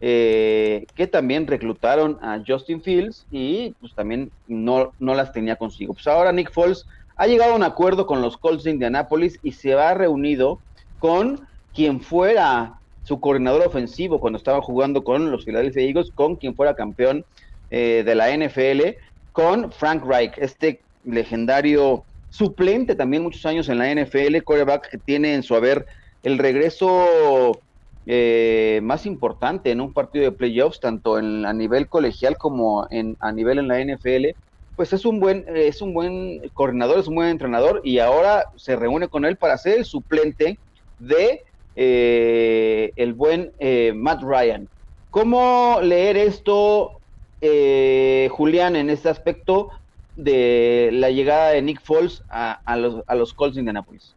[0.00, 5.92] eh, que también reclutaron a Justin Fields y pues también no, no las tenía consigo.
[5.94, 9.52] Pues ahora Nick Foles ha llegado a un acuerdo con los Colts de Indianapolis y
[9.52, 10.60] se ha reunido
[11.00, 16.54] con quien fuera su coordinador ofensivo cuando estaba jugando con los Philadelphia Eagles, con quien
[16.54, 17.24] fuera campeón
[17.70, 18.96] eh, de la NFL
[19.32, 25.34] con Frank Reich, este legendario suplente también muchos años en la NFL, quarterback que tiene
[25.34, 25.86] en su haber
[26.22, 27.60] el regreso
[28.06, 33.16] eh, más importante en un partido de playoffs, tanto en, a nivel colegial como en,
[33.20, 34.28] a nivel en la NFL,
[34.76, 38.76] pues es un buen, es un buen coordinador, es un buen entrenador y ahora se
[38.76, 40.58] reúne con él para ser el suplente
[40.98, 41.42] de
[41.74, 44.68] eh, el buen eh, Matt Ryan.
[45.10, 46.92] ¿Cómo leer esto,
[47.40, 49.70] Julián, en este aspecto
[50.14, 54.14] de la llegada de Nick Foles a, los, a los Colts de Indianapolis?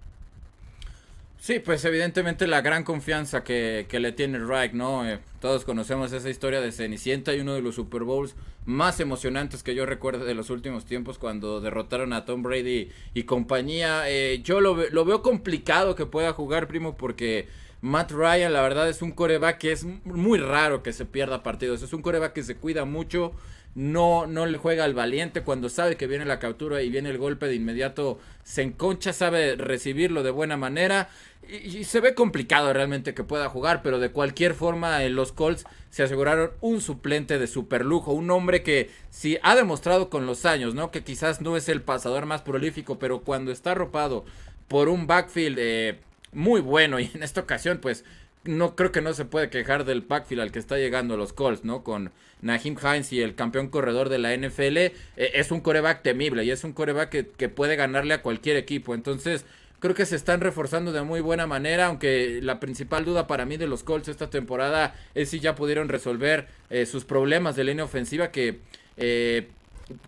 [1.43, 5.05] Sí, pues evidentemente la gran confianza que, que le tiene Reich, ¿no?
[5.05, 9.61] Eh, todos conocemos esa historia de Cenicienta y uno de los Super Bowls más emocionantes
[9.61, 14.09] que yo recuerdo de los últimos tiempos cuando derrotaron a Tom Brady y compañía.
[14.09, 17.49] Eh, yo lo, lo, veo complicado que pueda jugar, primo, porque
[17.81, 21.81] Matt Ryan, la verdad, es un coreback que es muy raro que se pierda partidos.
[21.81, 23.33] Es un coreback que se cuida mucho
[23.75, 27.17] no, no le juega al valiente cuando sabe que viene la captura y viene el
[27.17, 31.09] golpe de inmediato, se enconcha, sabe recibirlo de buena manera
[31.47, 35.65] y, se ve complicado realmente que pueda jugar, pero de cualquier forma en los Colts
[35.89, 40.45] se aseguraron un suplente de super lujo, un hombre que sí ha demostrado con los
[40.45, 40.91] años, ¿no?
[40.91, 44.25] Que quizás no es el pasador más prolífico, pero cuando está arropado
[44.67, 45.99] por un backfield eh,
[46.31, 48.05] muy bueno y en esta ocasión pues
[48.45, 51.63] no creo que no se puede quejar del backfield al que está llegando los Colts,
[51.63, 51.83] ¿no?
[51.83, 56.43] Con Nahim Hines y el campeón corredor de la NFL, eh, es un coreback temible
[56.43, 58.93] y es un coreback que, que, puede ganarle a cualquier equipo.
[58.93, 59.45] Entonces,
[59.79, 63.57] creo que se están reforzando de muy buena manera, aunque la principal duda para mí
[63.57, 67.85] de los Colts esta temporada es si ya pudieron resolver eh, sus problemas de línea
[67.85, 68.59] ofensiva que...
[68.97, 69.47] Eh,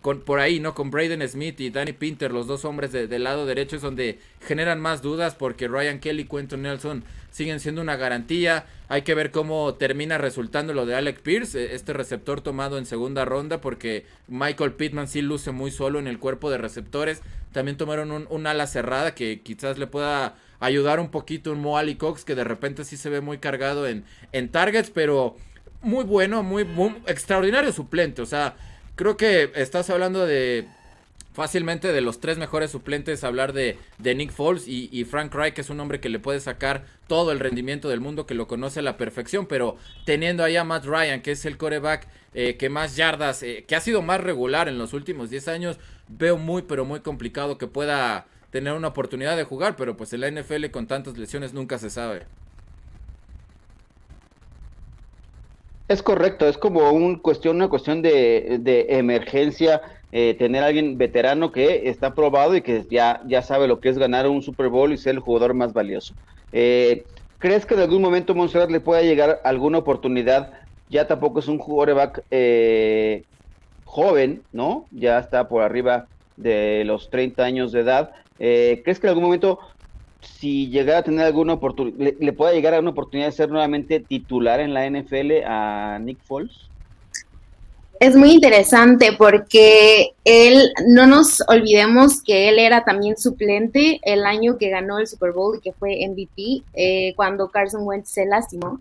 [0.00, 0.74] con, por ahí, ¿no?
[0.74, 4.80] Con Braden Smith y Danny Pinter, los dos hombres del lado derecho, es donde generan
[4.80, 7.04] más dudas porque Ryan Kelly y Quentin Nelson
[7.36, 8.64] siguen siendo una garantía.
[8.88, 12.86] Hay que ver cómo termina resultando lo de Alec Pierce, e, este receptor tomado en
[12.86, 17.20] segunda ronda, porque Michael Pittman sí luce muy solo en el cuerpo de receptores.
[17.52, 22.24] También tomaron un, ala cerrada que quizás le pueda ayudar un poquito un Mo Cox,
[22.24, 25.36] que de repente sí se ve muy cargado en, en targets, pero
[25.82, 28.22] muy bueno, muy, muy extraordinario suplente.
[28.22, 28.56] O sea,
[28.94, 30.66] creo que estás hablando de
[31.36, 35.68] fácilmente de los tres mejores suplentes hablar de, de Nick Foles y, Frank Reich, es
[35.68, 38.82] un hombre que le puede sacar todo el rendimiento del mundo, que lo conoce a
[38.82, 42.96] la perfección, pero teniendo ahí a Matt Ryan, que es el coreback eh, que más
[42.96, 46.86] yardas, eh, que ha sido más regular en los últimos 10 años, veo muy, pero
[46.86, 50.86] muy complicado que pueda tener una oportunidad de jugar, pero pues en la NFL con
[50.86, 52.22] tantas lesiones nunca se sabe.
[55.88, 61.50] Es correcto, es como un cuestión, una cuestión de emergencia eh, tener a alguien veterano
[61.50, 64.92] que está probado y que ya, ya sabe lo que es ganar un Super Bowl
[64.92, 66.14] y ser el jugador más valioso.
[66.52, 67.04] Eh,
[67.38, 70.52] ¿Crees que en algún momento Montserrat le pueda llegar alguna oportunidad?
[70.88, 73.24] Ya tampoco es un quarterback eh,
[73.84, 74.86] joven, ¿no?
[74.90, 78.12] Ya está por arriba de los 30 años de edad.
[78.38, 79.58] ¿Crees que en algún momento,
[80.20, 83.50] si llegara a tener alguna oportunidad, le, le pueda llegar a una oportunidad de ser
[83.50, 86.70] nuevamente titular en la NFL a Nick Foles?
[88.00, 94.58] Es muy interesante porque él, no nos olvidemos que él era también suplente el año
[94.58, 98.80] que ganó el Super Bowl y que fue MVP eh, cuando Carson Wentz se lastimó.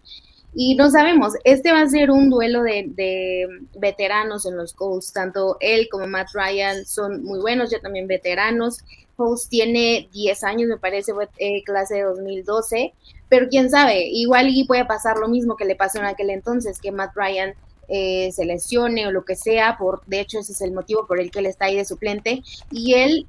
[0.58, 3.46] Y no sabemos, este va a ser un duelo de,
[3.78, 8.80] veteranos en los Colts, tanto él como Matt Ryan son muy buenos, ya también veteranos.
[9.18, 12.94] Colts tiene 10 años, me parece, eh, clase de 2012,
[13.28, 16.80] pero quién sabe, igual y puede pasar lo mismo que le pasó en aquel entonces,
[16.80, 17.54] que Matt Ryan
[17.88, 21.20] eh, se lesione o lo que sea, por, de hecho ese es el motivo por
[21.20, 23.28] el que él está ahí de suplente, y él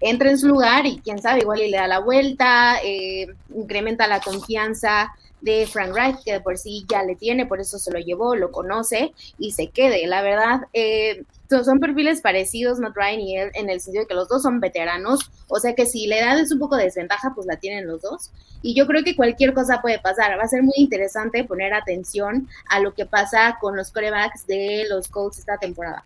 [0.00, 4.20] entra en su lugar y quién sabe, igual le da la vuelta, eh, incrementa la
[4.20, 8.34] confianza de Frank Reich, que por sí ya le tiene, por eso se lo llevó,
[8.34, 10.06] lo conoce y se quede.
[10.06, 14.14] La verdad, eh, son perfiles parecidos, Matt Ryan y él, en el sentido de que
[14.14, 17.32] los dos son veteranos, o sea que si la edad es un poco de desventaja,
[17.34, 18.30] pues la tienen los dos.
[18.62, 20.38] Y yo creo que cualquier cosa puede pasar.
[20.38, 24.86] Va a ser muy interesante poner atención a lo que pasa con los corebacks de
[24.88, 26.04] los Colts esta temporada.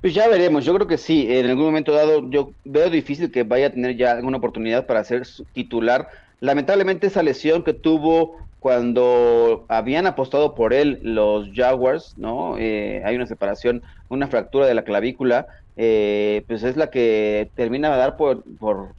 [0.00, 3.42] Pues ya veremos, yo creo que sí, en algún momento dado yo veo difícil que
[3.42, 6.08] vaya a tener ya alguna oportunidad para ser titular.
[6.40, 12.56] Lamentablemente esa lesión que tuvo cuando habían apostado por él los Jaguars, ¿no?
[12.58, 13.82] Eh, hay una separación,
[14.14, 15.46] una fractura de la clavícula,
[15.76, 18.94] eh, pues es la que termina de dar por, por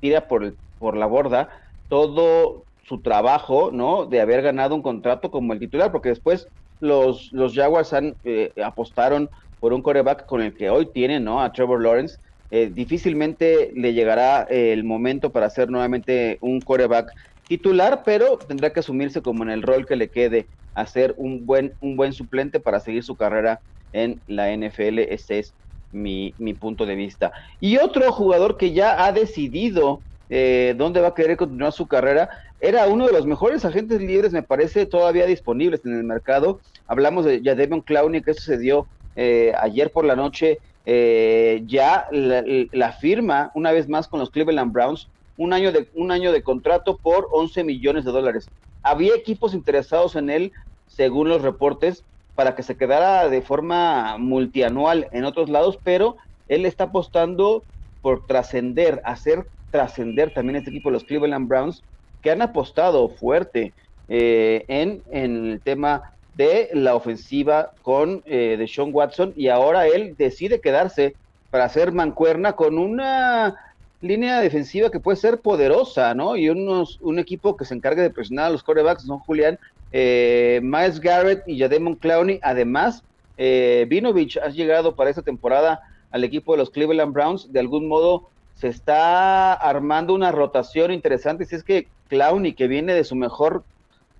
[0.00, 1.48] tira por, por la borda
[1.88, 4.06] todo su trabajo, ¿no?
[4.06, 6.48] De haber ganado un contrato como el titular, porque después
[6.80, 11.42] los, los Jaguars han, eh, apostaron por un coreback con el que hoy tienen, ¿no?
[11.42, 12.18] A Trevor Lawrence.
[12.50, 17.10] difícilmente le llegará el momento para ser nuevamente un coreback
[17.46, 21.74] titular, pero tendrá que asumirse como en el rol que le quede, hacer un buen,
[21.80, 23.60] un buen suplente para seguir su carrera
[23.96, 24.98] en la NFL.
[24.98, 25.54] Ese es
[25.92, 27.32] mi, mi punto de vista.
[27.60, 32.28] Y otro jugador que ya ha decidido eh, dónde va a querer continuar su carrera,
[32.60, 36.60] era uno de los mejores agentes libres, me parece, todavía disponibles en el mercado.
[36.86, 40.58] Hablamos de Jademion Clowney, que sucedió eh, ayer por la noche.
[40.88, 46.12] Eh, ya la, firma una vez más con los Cleveland Browns, un año de, un
[46.12, 48.48] año de contrato por 11 millones de dólares.
[48.82, 50.52] Había equipos interesados en él,
[50.86, 52.04] según los reportes,
[52.36, 56.16] para que se quedara de forma multianual en otros lados, pero
[56.48, 57.64] él está apostando
[58.02, 61.82] por trascender, hacer trascender también este equipo, los Cleveland Browns,
[62.22, 63.72] que han apostado fuerte
[64.08, 69.86] eh, en, en, el tema de la ofensiva con eh, de Sean Watson y ahora
[69.88, 71.16] él decide quedarse
[71.50, 73.56] para hacer mancuerna con una
[74.00, 76.36] línea defensiva que puede ser poderosa, ¿no?
[76.36, 79.58] Y unos, un equipo que se encargue de presionar a los corebacks, son Julián,
[79.92, 82.40] eh, Miles Garrett y Jademon Clowney.
[82.42, 83.02] Además,
[83.36, 87.52] eh, Vinovich ha llegado para esta temporada al equipo de los Cleveland Browns.
[87.52, 91.44] De algún modo se está armando una rotación interesante.
[91.44, 93.64] Si es que Clowney, que viene de su mejor,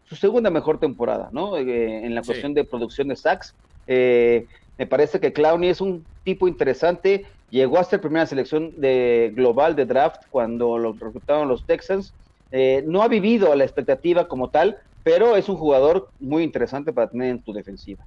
[0.05, 1.57] su segunda mejor temporada, ¿no?
[1.57, 3.55] Eh, en la cuestión de producción de sacks.
[3.87, 4.47] Eh,
[4.79, 7.25] me parece que Clowney es un tipo interesante.
[7.51, 12.13] Llegó a ser primera selección de global de draft cuando lo reclutaron los Texans.
[12.53, 16.93] Eh, no ha vivido a la expectativa como tal, pero es un jugador muy interesante
[16.93, 18.05] para tener en tu defensiva.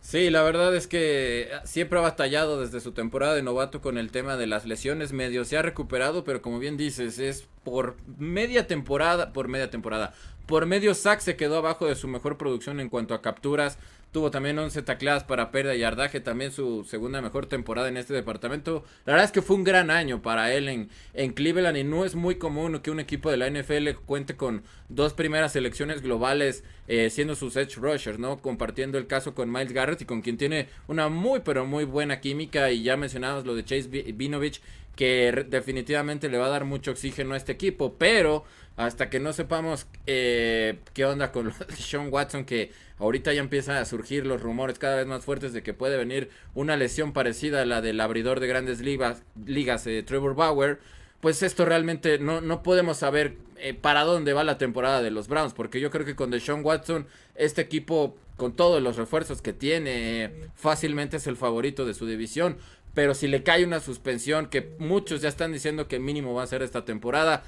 [0.00, 4.10] Sí, la verdad es que siempre ha batallado desde su temporada de novato con el
[4.10, 5.44] tema de las lesiones medio.
[5.44, 10.14] Se ha recuperado, pero como bien dices, es por media temporada, por media temporada,
[10.46, 13.76] por medio sack se quedó abajo de su mejor producción en cuanto a capturas.
[14.12, 18.14] Tuvo también 11 tacleadas para pérdida y yardaje, también su segunda mejor temporada en este
[18.14, 18.84] departamento.
[19.04, 22.04] La verdad es que fue un gran año para él en, en Cleveland y no
[22.04, 26.64] es muy común que un equipo de la NFL cuente con dos primeras selecciones globales
[26.86, 28.38] eh, siendo sus edge rushers, ¿no?
[28.38, 32.20] Compartiendo el caso con Miles Garrett y con quien tiene una muy pero muy buena
[32.20, 34.62] química y ya mencionamos lo de Chase Vinovich
[34.98, 38.44] que definitivamente le va a dar mucho oxígeno a este equipo, pero
[38.78, 43.84] hasta que no sepamos eh, qué onda con Sean Watson, que ahorita ya empiezan a
[43.84, 47.66] surgir los rumores cada vez más fuertes de que puede venir una lesión parecida a
[47.66, 50.78] la del abridor de grandes ligas, ligas eh, Trevor Bauer,
[51.20, 55.26] pues esto realmente no, no podemos saber eh, para dónde va la temporada de los
[55.26, 59.52] Browns, porque yo creo que con Deshaun Watson, este equipo, con todos los refuerzos que
[59.52, 62.56] tiene, fácilmente es el favorito de su división.
[62.94, 66.46] Pero si le cae una suspensión que muchos ya están diciendo que mínimo va a
[66.46, 67.42] ser esta temporada,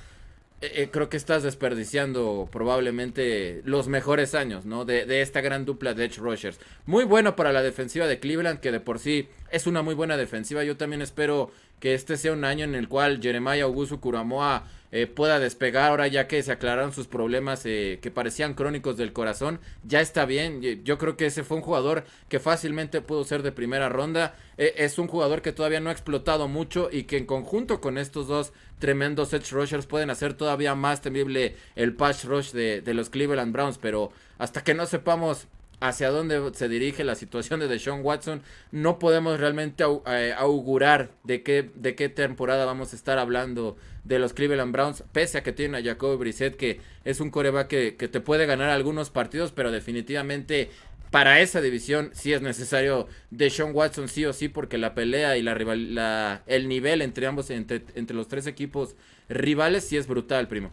[0.63, 4.85] eh, creo que estás desperdiciando probablemente los mejores años, ¿no?
[4.85, 6.61] De, esta gran dupla de Edge Rushers.
[6.85, 10.19] Muy bueno para la defensiva de Cleveland, que de por sí es una muy buena
[10.19, 10.63] defensiva.
[10.63, 15.07] Yo también espero que este sea un año en el cual Jeremiah Augusto Kuramoa eh,
[15.07, 19.61] pueda despegar ahora ya que se aclararon sus problemas eh, que parecían crónicos del corazón.
[19.85, 23.53] Ya está bien, yo creo que ese fue un jugador que fácilmente pudo ser de
[23.53, 24.37] primera ronda.
[24.59, 28.27] Es un jugador que todavía no ha explotado mucho y que en conjunto con estos
[28.29, 33.53] dos tremendos edge rushers pueden hacer todavía más temible el patch rush de, los Cleveland
[33.53, 33.79] Browns.
[33.79, 35.47] Pero hasta que no sepamos
[35.81, 41.43] hacia dónde se dirige la situación de Deshaun Watson, no podemos realmente eh, augurar de
[41.43, 45.53] qué, de qué temporada vamos a estar hablando de los Cleveland Browns, pese a que
[45.53, 49.53] tienen a Jacoby Brissett, que es un coreback que, que te puede ganar algunos partidos,
[49.53, 50.71] pero definitivamente
[51.11, 55.43] para esa división sí es necesario Deshaun Watson sí o sí, porque la pelea y
[55.43, 58.95] la, la el nivel entre ambos, entre, entre los tres equipos
[59.29, 60.71] rivales sí es brutal, primo.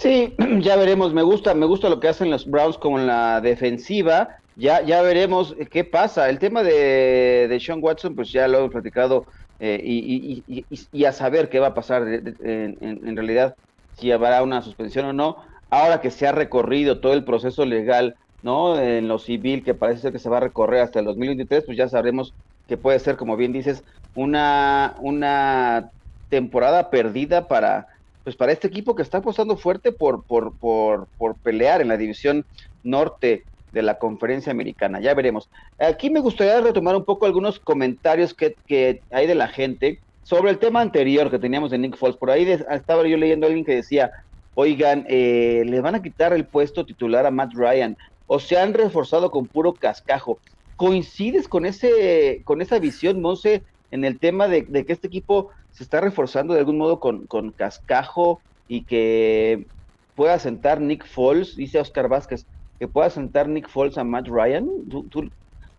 [0.00, 1.12] Sí, ya veremos.
[1.12, 4.36] Me gusta, me gusta lo que hacen los Browns con la defensiva.
[4.56, 6.28] Ya, ya veremos qué pasa.
[6.28, 9.26] El tema de, de Sean Watson, pues ya lo hemos platicado
[9.60, 13.56] eh, y, y, y, a saber qué va a pasar en, en, realidad,
[13.98, 15.36] si habrá una suspensión o no.
[15.68, 18.78] Ahora que se ha recorrido todo el proceso legal, ¿no?
[18.80, 21.76] En lo civil, que parece ser que se va a recorrer hasta el 2023, pues
[21.76, 22.34] ya sabremos
[22.68, 23.82] que puede ser, como bien dices,
[24.14, 25.90] una, una
[26.28, 27.88] temporada perdida para
[28.24, 31.96] pues para este equipo que está apostando fuerte por, por, por, por pelear en la
[31.96, 32.44] división
[32.82, 35.00] norte de la conferencia americana.
[35.00, 35.48] Ya veremos.
[35.78, 40.50] Aquí me gustaría retomar un poco algunos comentarios que, que hay de la gente sobre
[40.50, 42.16] el tema anterior que teníamos de Nick Foles.
[42.16, 44.10] Por ahí estaba yo leyendo a alguien que decía,
[44.54, 47.96] oigan, eh, le van a quitar el puesto titular a Matt Ryan
[48.32, 50.38] o se han reforzado con puro cascajo.
[50.76, 55.82] ¿Coincides con, ese, con esa visión, Monse, en el tema de, que este equipo se
[55.82, 59.66] está reforzando de algún modo con, con cascajo y que
[60.14, 62.46] pueda sentar Nick Foles, dice Oscar Vázquez,
[62.78, 64.68] que pueda sentar Nick Foles a Matt Ryan.
[64.88, 65.28] ¿Tú,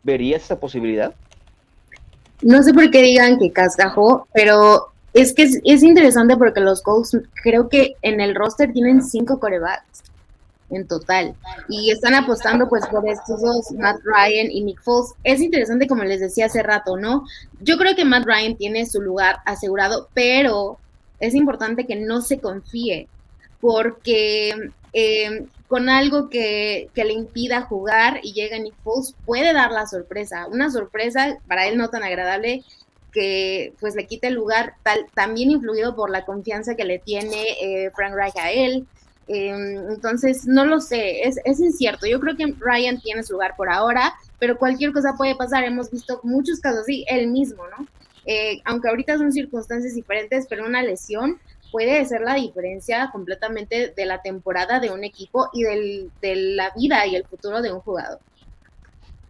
[0.03, 1.15] verías esa posibilidad?
[2.41, 7.17] No sé por qué digan que cascajo, pero es que es, interesante porque los Colts
[7.43, 10.10] creo que en el roster tienen cinco corebacks.
[10.71, 11.35] En total.
[11.69, 15.13] Y están apostando pues por estos dos, Matt Ryan y Nick Foles.
[15.23, 17.25] Es interesante, como les decía hace rato, ¿no?
[17.59, 20.77] Yo creo que Matt Ryan tiene su lugar asegurado, pero
[21.19, 23.07] es importante que no se confíe,
[23.59, 29.71] porque eh, con algo que, que, le impida jugar y llega Nick Foles, puede dar
[29.71, 30.47] la sorpresa.
[30.47, 32.63] Una sorpresa para él no tan agradable
[33.11, 37.43] que pues le quite el lugar, tal, también influido por la confianza que le tiene
[37.61, 38.87] eh, Frank Reich a él.
[39.27, 42.05] Em, entonces, no lo sé, es, es incierto.
[42.05, 45.63] Yo creo que Ryan tiene su lugar por ahora, pero cualquier cosa puede pasar.
[45.63, 47.87] Hemos visto muchos casos así, él mismo, ¿no?
[48.25, 51.39] Eh, aunque ahorita son circunstancias diferentes, pero una lesión
[51.71, 56.71] puede ser la diferencia completamente de la temporada de un equipo y del, de la
[56.75, 58.19] vida y el futuro de un jugador.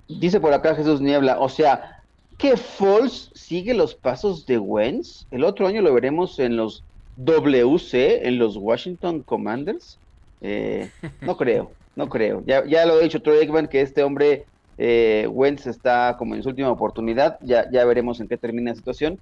[0.08, 2.02] Dice por acá Jesús Niebla, o sea,
[2.38, 5.28] que Foles sigue los pasos de Wentz.
[5.32, 6.84] El otro año lo veremos en los
[7.26, 10.00] WC, en los Washington Commanders.
[10.42, 10.90] Eh,
[11.22, 12.44] no creo, no creo.
[12.46, 14.46] Ya, ya lo he dicho Troy Aikman que este hombre
[14.78, 17.38] eh, Wentz está como en su última oportunidad.
[17.42, 19.20] Ya, ya veremos en qué termina la situación.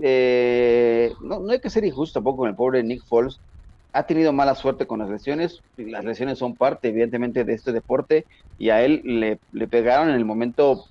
[0.00, 3.40] Eh, no, no hay que ser injusto tampoco con el pobre Nick Foles.
[3.92, 5.60] Ha tenido mala suerte con las lesiones.
[5.76, 8.26] Las lesiones son parte, evidentemente, de este deporte.
[8.58, 10.84] Y a él le, le pegaron en el momento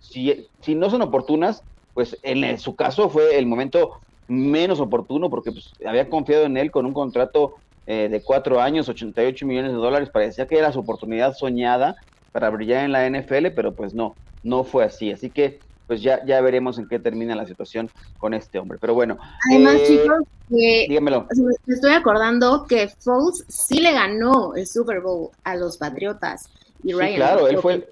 [0.00, 1.62] si, si no son oportunas,
[1.94, 6.70] pues en su caso fue el momento menos oportuno porque pues, había confiado en él
[6.70, 10.80] con un contrato eh, de cuatro años, 88 millones de dólares, parecía que era su
[10.80, 11.96] oportunidad soñada
[12.32, 15.10] para brillar en la NFL, pero pues no, no fue así.
[15.10, 18.78] Así que pues ya, ya veremos en qué termina la situación con este hombre.
[18.78, 19.16] Pero bueno.
[19.50, 21.26] Además, eh, chicos, dígamelo.
[21.66, 26.50] me estoy acordando que Foles sí le ganó el Super Bowl a los Patriotas.
[26.84, 27.88] Y sí, claro, él fue,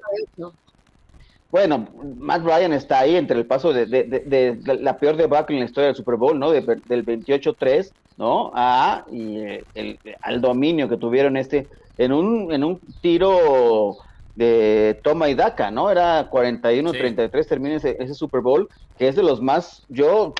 [1.57, 1.88] bueno,
[2.19, 5.97] Matt Ryan está ahí entre el paso de, la peor debacle en la historia del
[5.97, 6.51] Super Bowl, ¿no?
[6.51, 8.53] del 28-3, ¿no?
[8.55, 9.38] A, y
[9.75, 11.66] el, al dominio que tuvieron este
[11.97, 13.97] en un, en un tiro
[14.35, 15.90] de toma y daca, ¿no?
[15.90, 20.35] Era 41-33 termina ese, ese, Super Bowl, que es de los más, yo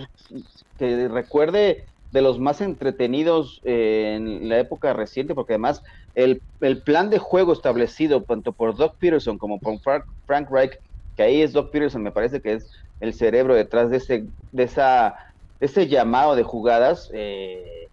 [0.79, 5.83] que recuerde de los más entretenidos en la época reciente, porque además
[6.15, 10.79] el, el, plan de juego establecido tanto por Doug Peterson como por Frank, Frank Reich
[11.17, 14.63] que ahí es Doc Peterson, me parece que es el cerebro detrás de ese, de
[14.65, 15.17] esa,
[15.61, 17.89] ese llamado de jugadas eh,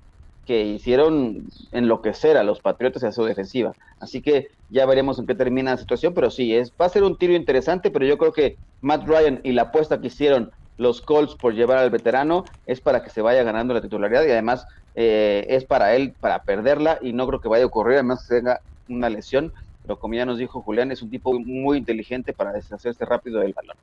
[0.45, 3.75] que hicieron enloquecer a los Patriotas y a su defensiva.
[3.99, 7.03] Así que ya veremos en qué termina la situación, pero sí, es, va a ser
[7.03, 11.01] un tiro interesante, pero yo creo que Matt Ryan y la apuesta que hicieron los
[11.01, 14.65] Colts por llevar al veterano es para que se vaya ganando la titularidad y además
[14.95, 18.59] eh, es para él para perderla y no creo que vaya a ocurrir, además tenga
[18.87, 23.05] una lesión pero como ya nos dijo Julián, es un tipo muy inteligente para deshacerse
[23.05, 23.75] rápido del balón.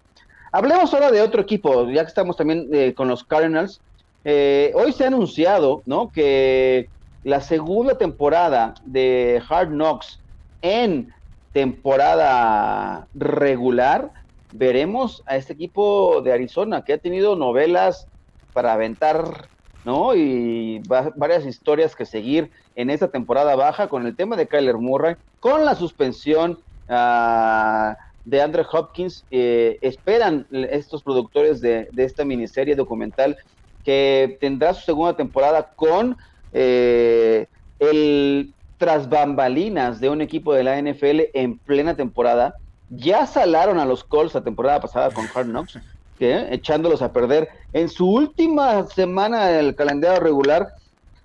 [0.53, 3.81] Hablemos ahora de otro equipo, ya que estamos también eh, con los Cardinals.
[4.25, 6.11] Eh, hoy se ha anunciado ¿no?
[6.11, 6.89] que
[7.23, 10.19] la segunda temporada de Hard Knocks
[10.63, 11.13] en
[11.53, 14.11] temporada regular,
[14.53, 18.07] veremos a este equipo de Arizona que ha tenido novelas
[18.53, 19.49] para aventar
[19.85, 20.15] ¿no?
[20.15, 20.83] Y
[21.17, 25.65] varias historias que seguir en esta temporada baja con el tema de Kyler Murray, con
[25.65, 29.25] la suspensión uh, de Andrew Hopkins.
[29.31, 33.37] Eh, esperan estos productores de, esta miniserie documental
[33.85, 36.17] que tendrá su segunda temporada con
[36.53, 37.47] eh,
[37.79, 42.55] el tras bambalinas de un equipo de la NFL en plena temporada.
[42.89, 45.79] Ya salaron a los Colts la temporada pasada con Hard Knocks
[46.21, 50.69] echándolos a perder en su última semana del calendario regular,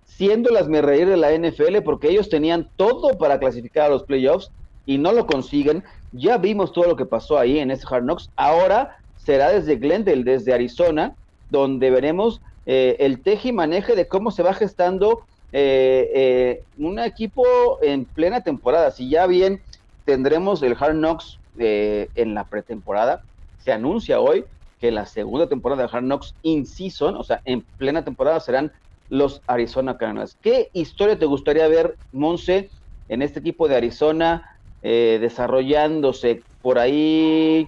[0.06, 4.04] siendo las me reír de la NFL, porque ellos tenían todo para clasificar a los
[4.04, 4.52] playoffs
[4.86, 5.84] y no lo consiguen.
[6.12, 8.30] Ya vimos todo lo que pasó ahí en ese Hard Knocks.
[8.36, 11.14] Ahora será desde Glendale, desde Arizona,
[11.50, 17.00] donde veremos eh, el teje y maneje de cómo se va gestando eh, eh, un
[17.00, 17.44] equipo
[17.82, 18.92] en plena temporada.
[18.92, 19.62] Si ya bien
[20.06, 23.24] tendremos el Hard Knocks en la pretemporada,
[23.64, 24.44] se anuncia hoy
[24.92, 28.72] la segunda temporada de Hard Knocks in season, o sea, en plena temporada serán
[29.10, 30.38] los Arizona Cardinals.
[30.42, 32.70] ¿Qué historia te gustaría ver, Monse,
[33.08, 37.68] en este equipo de Arizona eh, desarrollándose por ahí,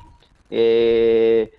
[0.49, 1.51] eh,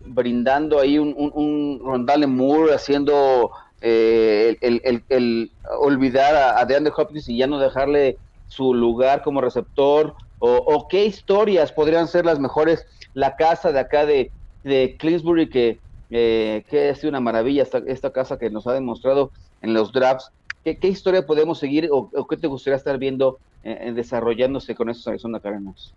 [0.00, 3.50] brindando ahí un, un, Rondale Moore, haciendo
[3.80, 5.50] eh, el,
[5.80, 10.14] olvidar a, a DeAndre Hopkins y ya no dejarle su lugar como receptor?
[10.46, 12.86] O, qué historias podrían ser las mejores?
[13.14, 14.30] La casa de acá de,
[14.64, 15.78] de Clinsbury que,
[16.10, 19.30] eh, que ha sido una maravilla esta, esta, casa que nos ha demostrado
[19.62, 20.30] en los drafts.
[20.64, 25.06] ¿Qué, qué historia podemos seguir o, qué te gustaría estar viendo eh, desarrollándose con estos
[25.06, 25.92] Arizona Cardinals?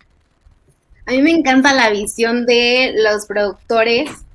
[1.05, 4.26] A mí me encanta la visión de los productores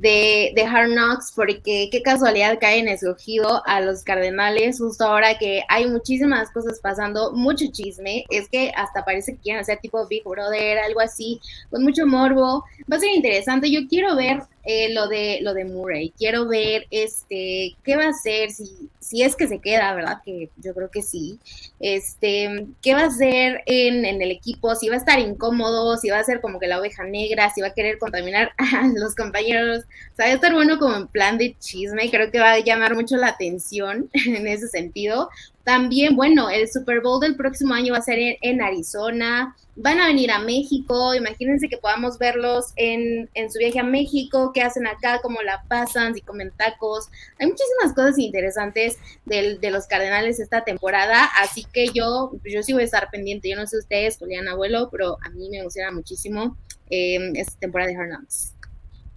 [0.00, 5.62] de, de Hard Knocks, porque qué casualidad caen escogido a los Cardenales justo ahora que
[5.68, 10.22] hay muchísimas cosas pasando, mucho chisme, es que hasta parece que quieren hacer tipo Big
[10.24, 11.40] Brother, algo así,
[11.70, 12.64] con mucho morbo.
[12.90, 13.70] Va a ser interesante.
[13.70, 16.12] Yo quiero ver eh, lo de lo de Murray.
[16.18, 20.18] Quiero ver este qué va a hacer si, si es que se queda, ¿verdad?
[20.24, 21.38] Que yo creo que sí.
[21.78, 26.10] Este, qué va a hacer en, en, el equipo, si va a estar incómodo, si
[26.10, 29.14] va a ser como que la oveja negra, si va a querer contaminar a los
[29.14, 29.84] compañeros.
[29.84, 32.58] O sea, va a estar bueno como en plan de chisme, creo que va a
[32.58, 35.30] llamar mucho la atención en ese sentido.
[35.66, 39.56] También, bueno, el Super Bowl del próximo año va a ser en, Arizona.
[39.74, 41.12] Van a venir a México.
[41.12, 46.14] Imagínense que podamos verlos en, su viaje a México, qué hacen acá, cómo la pasan,
[46.14, 47.08] si comen tacos.
[47.40, 51.28] Hay muchísimas cosas interesantes de los Cardenales esta temporada.
[51.42, 53.50] Así que yo, yo sí voy a estar pendiente.
[53.50, 56.56] Yo no sé ustedes, Julián Abuelo, pero a mí me emociona muchísimo
[56.90, 58.24] eh, esta temporada de Hard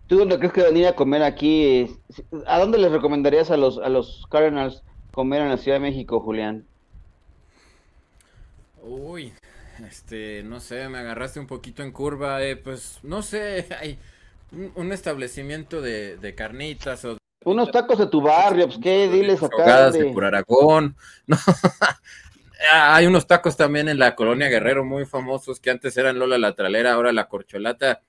[0.08, 1.96] ¿Tú dónde crees que venir a comer aquí?
[2.48, 4.82] ¿A dónde les recomendarías a los, a los Cardinals?
[5.12, 6.66] Comer en la Ciudad de México, Julián?
[8.82, 9.34] Uy,
[9.88, 13.98] este, no sé, me agarraste un poquito en curva, eh, pues, no sé, hay
[14.76, 17.18] un, establecimiento de, carnitas o...
[17.46, 19.08] Unos tacos de tu barrio, pues, ¿qué?
[19.08, 19.92] Diles acá.
[19.92, 20.06] De...
[20.06, 20.96] por Aragón,
[21.28, 21.38] no,
[22.74, 26.56] hay unos tacos también en la colonia Guerrero muy famosos que antes eran Lola la
[26.56, 28.02] Tralera, ahora la Corcholata,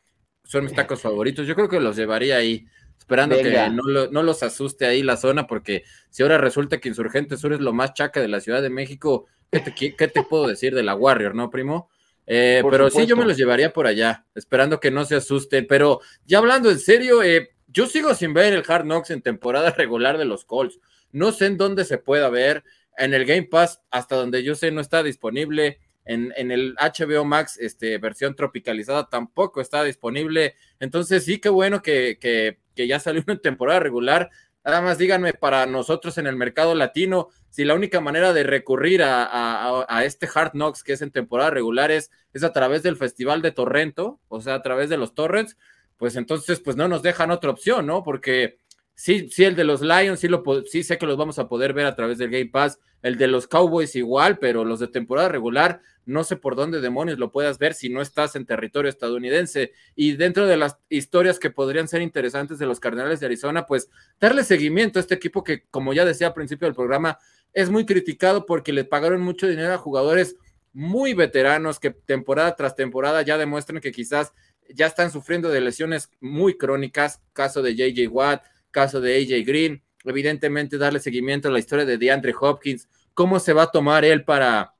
[0.45, 2.67] son mis tacos favoritos, yo creo que los llevaría ahí
[3.11, 7.53] esperando que no, los asuste ahí la zona, porque si ahora resulta que Insurgente Sur
[7.53, 9.61] es lo más chaca de la Ciudad de México, ¿qué
[10.09, 11.91] te, puedo decir de la Warrior, no, primo?
[12.27, 15.67] Eh, pero sí, yo me los llevaría por allá, esperando que no se asusten.
[15.69, 19.71] Pero ya hablando en serio, eh, yo sigo sin ver el Hard Knocks en temporada
[19.77, 20.79] regular de los Colts.
[21.11, 22.63] No sé en dónde se pueda ver.
[22.97, 25.81] En el Game Pass, hasta donde yo sé, no está disponible.
[26.05, 30.55] En, en, el HBO Max, este, versión tropicalizada, tampoco está disponible.
[30.79, 34.31] Entonces, sí, qué bueno que, que que ya salió en temporada regular.
[34.65, 39.03] Nada más díganme para nosotros en el mercado latino, si la única manera de recurrir
[39.05, 42.11] a, este Hard Knocks que es en temporada regular es,
[42.43, 45.59] a través del Festival de Torrento, o sea, a través de los torrents,
[45.99, 48.03] pues entonces pues no nos dejan otra opción, ¿no?
[48.03, 48.57] Porque
[49.01, 51.73] sí, sí, el de los Lions sí, lo, sí sé que los vamos a poder
[51.73, 55.31] ver a través del Game Pass, el de los Cowboys igual, pero los de temporada
[55.31, 59.73] regular no sé por dónde demonios lo puedas ver si no estás en territorio estadounidense.
[59.95, 63.89] Y dentro de las historias que podrían ser interesantes de los Cardenales de Arizona, pues
[64.19, 67.19] darle seguimiento a este equipo que, como ya decía al principio del programa,
[67.53, 70.37] es muy criticado porque le pagaron mucho dinero a jugadores
[70.73, 74.33] muy veteranos que temporada tras temporada ya demuestran que quizás
[74.69, 79.83] ya están sufriendo de lesiones muy crónicas, caso de JJ Watt, caso de AJ Green,
[80.05, 84.25] evidentemente darle seguimiento a la historia de DeAndre Hopkins, cómo se va a tomar él
[84.25, 84.75] para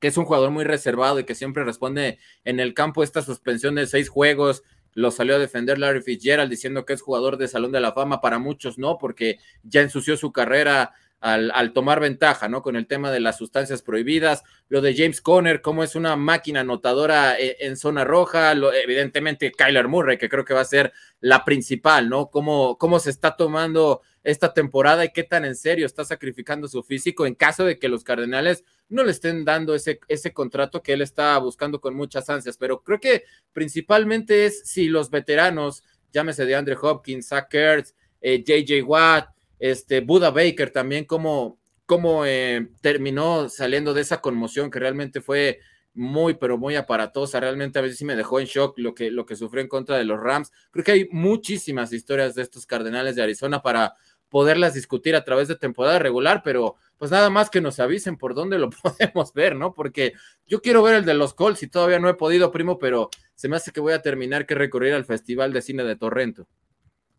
[0.00, 3.74] que es un jugador muy reservado y que siempre responde en el campo esta suspensión
[3.74, 4.62] de seis juegos.
[4.92, 8.20] Lo salió a defender Larry Fitzgerald diciendo que es jugador de Salón de la Fama,
[8.20, 10.92] para muchos no, porque ya ensució su carrera
[11.24, 12.60] al, tomar ventaja, ¿no?
[12.60, 16.60] Con el tema de las sustancias prohibidas, lo de James Conner, cómo es una máquina
[16.60, 20.92] anotadora en, en zona roja, lo, evidentemente Kyler Murray, que creo que va a ser
[21.20, 22.28] la principal, ¿no?
[22.28, 26.82] Cómo, cómo se está tomando esta temporada y qué tan en serio está sacrificando su
[26.82, 30.92] físico en caso de que los Cardenales no le estén dando ese, ese contrato que
[30.92, 32.58] él está buscando con muchas ansias.
[32.58, 38.78] Pero creo que principalmente es si los veteranos, llámese de Andre Hopkins, Zach Ertz, JJ
[38.78, 44.78] eh, Watt, este, Buda Baker también, como cómo eh, terminó saliendo de esa conmoción que
[44.78, 45.60] realmente fue
[45.92, 47.40] muy, pero muy aparatosa.
[47.40, 49.96] Realmente a veces sí me dejó en shock lo que, lo que sufrió en contra
[49.96, 50.50] de los Rams.
[50.70, 53.94] Creo que hay muchísimas historias de estos Cardenales de Arizona para
[54.28, 58.34] poderlas discutir a través de temporada regular, pero pues nada más que nos avisen por
[58.34, 59.74] dónde lo podemos ver, ¿no?
[59.74, 60.14] Porque
[60.46, 63.48] yo quiero ver el de los Colts y todavía no he podido, primo, pero se
[63.48, 66.48] me hace que voy a terminar que recurrir al Festival de Cine de Torrento.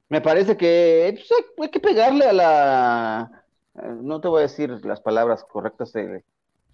[0.10, 1.30] Me parece que pues,
[1.62, 3.46] hay que pegarle a la,
[4.02, 6.24] no te voy a decir las palabras correctas de,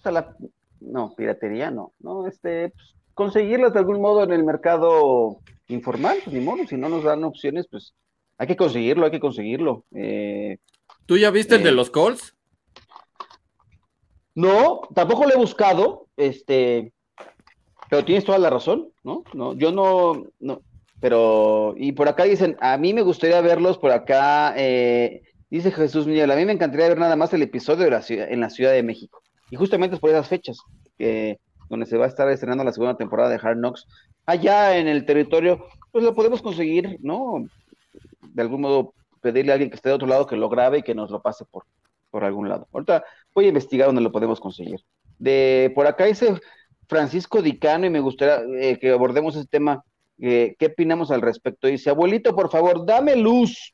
[0.01, 0.35] pues, la,
[0.79, 6.35] no, piratería, no, no, este, pues, conseguirlas de algún modo en el mercado informal, pues
[6.35, 7.93] ni modo, si no nos dan opciones, pues
[8.37, 9.85] hay que conseguirlo, hay que conseguirlo.
[9.93, 10.57] Eh,
[11.05, 12.35] ¿Tú ya viste el de eh, los Colts?
[14.33, 16.93] No, tampoco lo he buscado, este,
[17.89, 19.23] pero tienes toda la razón, ¿no?
[19.33, 20.61] No, yo no, no,
[21.01, 26.07] pero, y por acá dicen, a mí me gustaría verlos por acá, eh, dice Jesús
[26.07, 28.49] Miguel, a mí me encantaría ver nada más el episodio de la ciudad, en la
[28.49, 29.21] Ciudad de México.
[29.49, 30.59] Y justamente es por esas fechas,
[30.97, 31.39] que,
[31.69, 33.87] donde se va a estar estrenando la segunda temporada de Hard Knocks.
[34.25, 37.45] Allá en el territorio, pues lo podemos conseguir, ¿no?
[38.21, 40.83] de algún modo pedirle a alguien que esté de otro lado que lo grabe y
[40.83, 41.65] que nos lo pase por,
[42.09, 42.67] por algún lado.
[42.71, 44.81] Ahorita voy a investigar dónde lo podemos conseguir.
[45.19, 46.39] De por acá dice
[46.87, 49.83] Francisco Dicano y me gustaría eh, que abordemos ese tema
[50.21, 51.67] eh, qué opinamos al respecto.
[51.67, 53.73] Dice, abuelito, por favor, dame luz.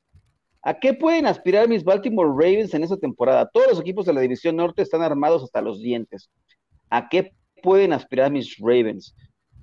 [0.64, 3.50] ¿A qué pueden aspirar mis Baltimore Ravens en esta temporada?
[3.52, 6.30] Todos los equipos de la División Norte están armados hasta los dientes.
[6.90, 9.14] ¿A qué pueden aspirar mis Ravens?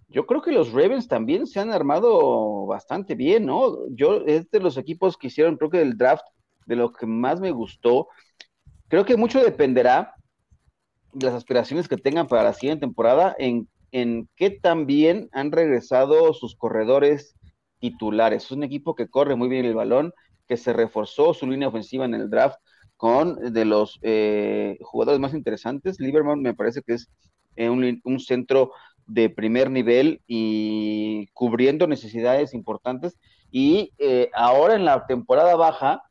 [0.09, 3.89] Yo creo que los Ravens también se han armado bastante bien, ¿no?
[3.91, 6.25] Yo es de los equipos que hicieron, creo que del draft,
[6.67, 8.09] de lo que más me gustó.
[8.89, 10.15] Creo que mucho dependerá
[11.15, 16.35] de las aspiraciones que tengan para la siguiente temporada en, en qué también han regresado
[16.35, 17.37] sus corredores
[17.79, 18.47] titulares.
[18.47, 20.13] Es un equipo que corre muy bien el balón,
[20.49, 22.59] que se reforzó su línea ofensiva en el draft
[22.97, 26.01] con de los eh, jugadores más interesantes.
[26.01, 27.09] Lieberman me parece que es
[27.55, 28.73] eh, un, centro
[29.07, 33.17] de primer nivel y cubriendo necesidades importantes.
[33.53, 36.03] Y eh, ahora en la temporada baja,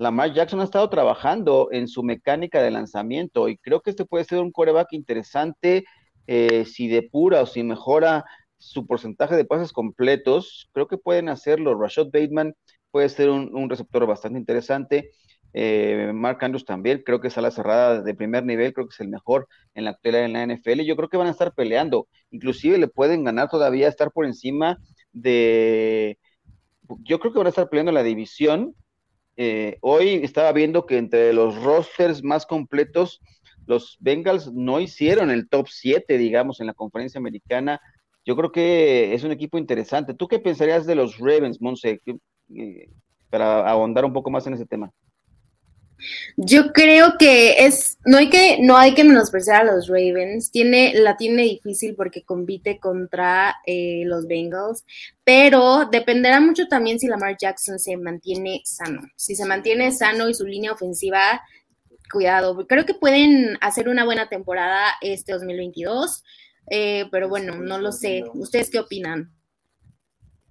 [0.00, 4.24] Lamar Jackson ha estado trabajando en su mecánica de lanzamiento y creo que este puede
[4.24, 5.84] ser un coreback interesante
[6.64, 8.24] si depura o si mejora
[8.60, 11.78] su porcentaje de pases completos, creo que pueden hacerlo.
[11.80, 12.54] Rashad Bateman
[12.90, 15.10] puede ser un, receptor bastante interesante.
[15.52, 18.94] Eh, Mark Andrews también, creo que es a la cerrada de primer nivel, creo que
[18.94, 20.84] es el mejor en la actualidad en la NFL.
[20.84, 24.78] Yo creo que van a estar peleando, inclusive le pueden ganar todavía, estar por encima
[25.12, 26.18] de.
[27.02, 28.74] Yo creo que van a estar peleando la división.
[29.42, 33.20] Eh, hoy estaba viendo que entre los rosters más completos,
[33.66, 37.80] los Bengals no hicieron el top 7, digamos, en la conferencia americana
[38.24, 40.14] yo creo que es un equipo interesante.
[40.14, 42.00] ¿Tú qué pensarías de los Ravens, Monse,
[42.54, 42.88] eh,
[43.30, 44.92] para ahondar un poco más en ese tema?
[46.36, 50.92] Yo creo que es, no hay que, no hay que menospreciar a los Ravens, tiene,
[50.94, 54.84] la tiene difícil porque compite contra eh, los Bengals,
[55.24, 59.02] pero dependerá mucho también si Lamar Jackson se mantiene sano.
[59.16, 61.42] Si se mantiene sano y su línea ofensiva,
[62.12, 66.24] cuidado, creo que pueden hacer una buena temporada este 2022.
[66.70, 68.24] Eh, pero bueno, no lo sé.
[68.34, 69.32] ¿Ustedes qué opinan?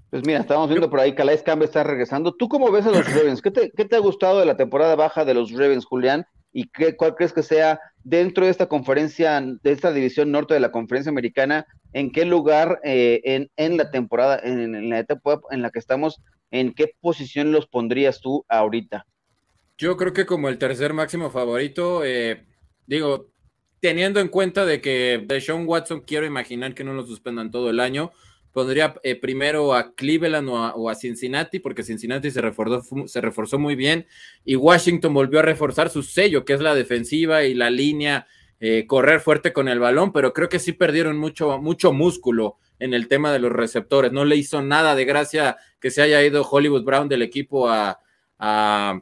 [0.09, 2.33] Pues mira, estábamos viendo por ahí que Calais Campbell está regresando.
[2.33, 3.41] ¿Tú cómo ves a los Ravens?
[3.41, 6.25] ¿Qué te, ha gustado de la temporada baja de los Ravens, Julián?
[6.51, 10.59] ¿Y qué, cuál crees que sea dentro de esta conferencia, de esta división norte de
[10.59, 15.61] la conferencia americana, en qué lugar eh, en, en, la temporada, en, la etapa en
[15.61, 19.05] la que estamos, en qué posición los pondrías tú ahorita?
[19.77, 22.47] Yo creo que como el tercer máximo favorito, eh,
[22.87, 23.27] digo,
[23.79, 27.79] teniendo en cuenta de que Deshaun Watson quiero imaginar que no lo suspendan todo el
[27.79, 28.11] año,
[28.51, 33.75] pondría eh, primero a Cleveland o a, Cincinnati, porque Cincinnati se reforzó, se reforzó muy
[33.75, 34.07] bien
[34.45, 38.27] y Washington volvió a reforzar su sello, que es la defensiva y la línea,
[38.59, 42.93] eh, correr fuerte con el balón, pero creo que sí perdieron mucho, mucho músculo en
[42.93, 44.11] el tema de los receptores.
[44.11, 47.99] No le hizo nada de gracia que se haya ido Hollywood Brown del equipo a,
[48.37, 49.01] a,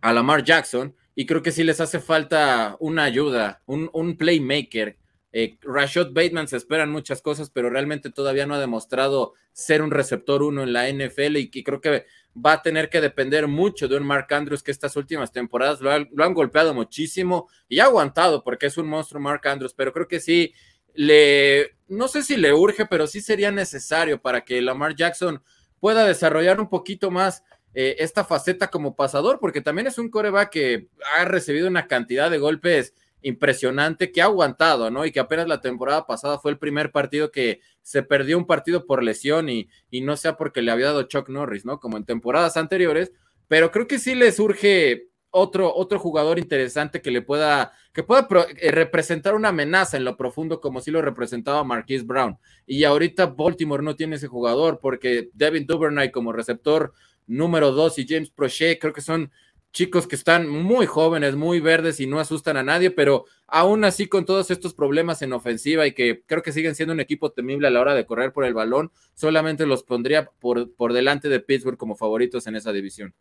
[0.00, 4.96] a Lamar Jackson y creo que sí les hace falta una ayuda, un, playmaker.
[5.32, 9.90] Eh, Rashad Bateman se esperan muchas cosas, pero realmente todavía no ha demostrado ser un
[9.90, 13.96] receptor uno en la NFL y, creo que va a tener que depender mucho de
[13.96, 18.66] un Mark Andrews que estas últimas temporadas lo, han golpeado muchísimo y ha aguantado porque
[18.66, 20.52] es un monstruo Mark Andrews, pero creo que sí
[20.94, 25.42] le, no sé si le urge, pero sí sería necesario para que Lamar Jackson
[25.78, 30.50] pueda desarrollar un poquito más eh, esta faceta como pasador, porque también es un coreback
[30.50, 35.04] que ha recibido una cantidad de golpes impresionante que ha aguantado, ¿no?
[35.04, 38.86] Y que apenas la temporada pasada fue el primer partido que se perdió un partido
[38.86, 41.80] por lesión y, y no sea porque le había dado Chuck Norris, ¿no?
[41.80, 43.12] Como en temporadas anteriores,
[43.48, 48.26] pero creo que sí le surge otro, otro jugador interesante que le pueda, que pueda
[48.58, 52.38] eh, representar una amenaza en lo profundo como si lo representaba Marquise Brown.
[52.66, 56.92] Y ahorita Baltimore no tiene ese jugador porque Devin Duvernay como receptor
[57.26, 59.30] número dos y James Prochet, creo que son
[59.72, 64.06] chicos que están muy jóvenes, muy verdes y no asustan a nadie, pero aún así
[64.06, 67.68] con todos estos problemas en ofensiva y que creo que siguen siendo un equipo temible
[67.68, 71.40] a la hora de correr por el balón, solamente los pondría por, por delante de
[71.40, 73.14] Pittsburgh como favoritos en esa división.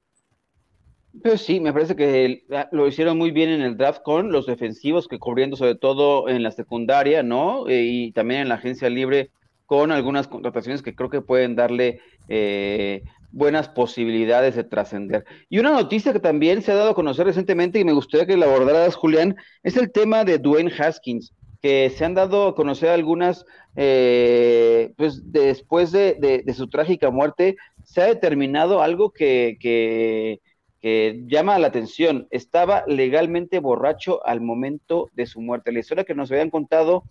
[1.23, 5.07] Pues sí, me parece que lo hicieron muy bien en el draft con los defensivos
[5.07, 7.67] que cubriendo sobre todo en la secundaria, ¿no?
[7.67, 9.31] Eh, y también en la agencia libre
[9.65, 15.25] con algunas contrataciones que creo que pueden darle eh, buenas posibilidades de trascender.
[15.49, 18.37] Y una noticia que también se ha dado a conocer recientemente y me gustaría que
[18.37, 22.89] la abordaras, Julián, es el tema de Dwayne Haskins, que se han dado a conocer
[22.89, 30.41] algunas, eh, pues después de, su trágica muerte, se ha determinado algo que, que,
[30.81, 32.27] que, llama la atención.
[32.31, 35.71] Estaba legalmente borracho al momento de su muerte.
[35.71, 37.03] La historia que nos habían contado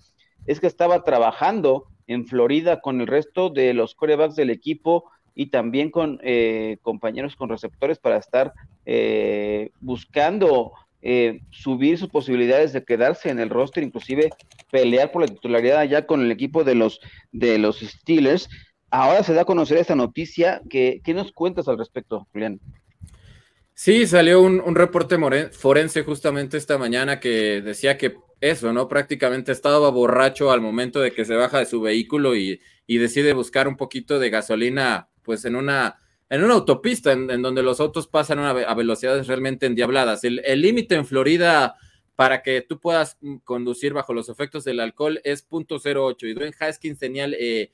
[0.46, 5.04] es que estaba trabajando en Florida con el resto de los corebacks del equipo
[5.38, 8.52] y también con eh, compañeros con receptores para estar
[8.84, 14.30] eh, buscando eh, subir sus posibilidades de quedarse en el roster, inclusive
[14.72, 18.48] pelear por la titularidad allá con el equipo de los, de los Steelers.
[18.90, 20.60] Ahora se da a conocer esta noticia.
[20.68, 22.58] ¿Qué, qué nos cuentas al respecto, Julián?
[23.74, 25.16] Sí, salió un, reporte
[25.52, 28.88] forense justamente esta mañana que decía que eso, ¿no?
[28.88, 33.68] Prácticamente estaba borracho al momento de que se baja de su vehículo y, decide buscar
[33.68, 35.98] un poquito de gasolina, pues en una,
[36.30, 40.24] en una autopista en, donde los autos pasan a, velocidades realmente endiabladas.
[40.24, 41.76] El límite en Florida
[42.16, 46.56] para que tú puedas mm, conducir bajo los efectos del alcohol es .08 y Dwayne
[46.58, 47.70] Haskins tenía eh,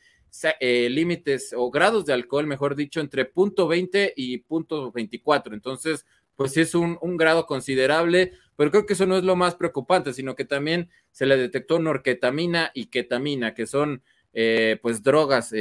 [0.58, 5.52] eh, límites o grados de alcohol, mejor dicho, entre .20 y .24.
[5.52, 10.12] Entonces, pues es un, grado considerable, pero creo que eso no es lo más preocupante,
[10.12, 14.02] sino que también se le detectó norketamina y ketamina, que son
[14.32, 15.52] eh, pues drogas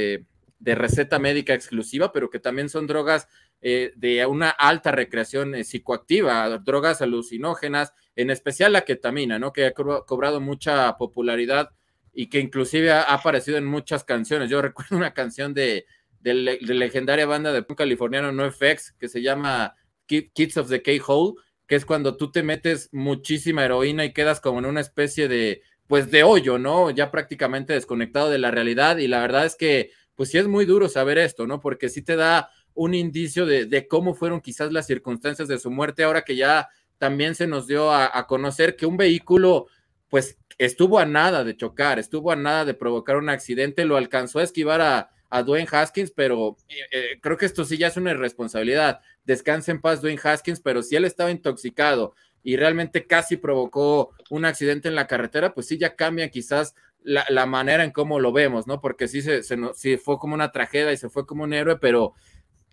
[0.58, 3.28] de receta médica exclusiva, pero que también son drogas
[3.60, 9.52] de una alta recreación psicoactiva, drogas alucinógenas en especial la ketamina, ¿no?
[9.54, 11.70] Que ha cobrado mucha popularidad
[12.12, 14.50] y que inclusive ha, aparecido en muchas canciones.
[14.50, 15.86] Yo recuerdo una canción de,
[16.20, 19.74] de, legendaria banda de punk californiano NoFX que se llama
[20.06, 21.34] Kids of the K-Hole,
[21.66, 25.62] que es cuando tú te metes muchísima heroína y quedas como en una especie de,
[25.86, 26.90] pues de hoyo, ¿no?
[26.90, 30.64] Ya prácticamente desconectado de la realidad y la verdad es que, pues sí es muy
[30.64, 31.60] duro saber esto, ¿no?
[31.60, 36.02] Porque sí te da un indicio de, cómo fueron quizás las circunstancias de su muerte
[36.02, 39.66] ahora que ya también se nos dio a, conocer que un vehículo,
[40.08, 44.38] pues estuvo a nada de chocar, estuvo a nada de provocar un accidente, lo alcanzó
[44.38, 45.10] a esquivar a,
[45.44, 49.00] Dwayne Haskins, pero eh, eh, creo que esto sí ya es una irresponsabilidad.
[49.24, 54.44] Descanse en paz Dwayne Haskins, pero si él estaba intoxicado y realmente casi provocó un
[54.44, 58.66] accidente en la carretera, pues sí ya cambia quizás la, manera en cómo lo vemos,
[58.66, 58.80] ¿no?
[58.80, 62.14] Porque sí, se, se, fue como una tragedia y se fue como un héroe, pero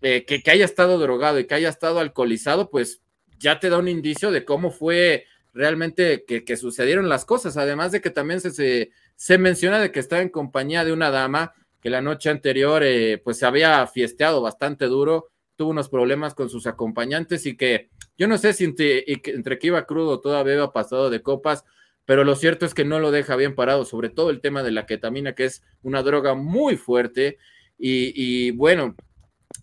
[0.01, 3.01] eh, que, que, haya estado drogado y que haya estado alcoholizado, pues
[3.37, 8.01] ya te da un indicio de cómo fue realmente que, sucedieron las cosas, además de
[8.01, 12.01] que también se, se, menciona de que estaba en compañía de una dama que la
[12.01, 17.45] noche anterior eh, pues se había fiesteado bastante duro, tuvo unos problemas con sus acompañantes
[17.45, 21.21] y que yo no sé si entre, entre que iba crudo todavía había pasado de
[21.21, 21.65] copas,
[22.05, 24.71] pero lo cierto es que no lo deja bien parado, sobre todo el tema de
[24.71, 27.37] la ketamina, que es una droga muy fuerte
[27.83, 28.95] y, bueno,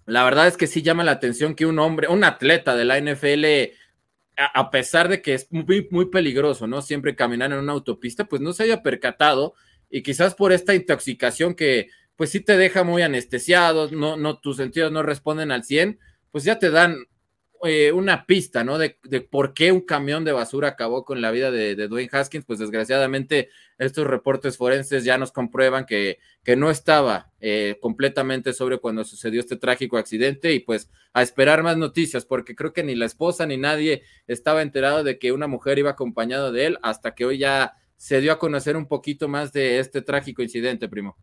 [0.06, 2.98] la verdad es que sí llama la atención que un hombre, un atleta de la
[2.98, 3.74] NFL,
[4.36, 6.82] a, pesar de que es muy, muy peligroso, ¿no?
[6.82, 9.54] Siempre caminar en una autopista, pues no se haya percatado
[9.90, 14.56] y quizás por esta intoxicación que pues sí te deja muy anestesiado, no, no, tus
[14.56, 16.00] sentidos no responden al 100,
[16.32, 17.06] pues ya te dan
[17.64, 18.78] eh, una pista, ¿no?
[18.78, 18.96] De,
[19.30, 23.50] por qué un camión de basura acabó con la vida de, Dwayne Haskins, pues desgraciadamente
[23.78, 29.40] estos reportes forenses ya nos comprueban que, que no estaba eh, completamente sobre cuando sucedió
[29.40, 33.46] este trágico accidente y pues a esperar más noticias, porque creo que ni la esposa
[33.46, 37.38] ni nadie estaba enterado de que una mujer iba acompañada de él hasta que hoy
[37.38, 41.16] ya se dio a conocer un poquito más de este trágico incidente, primo.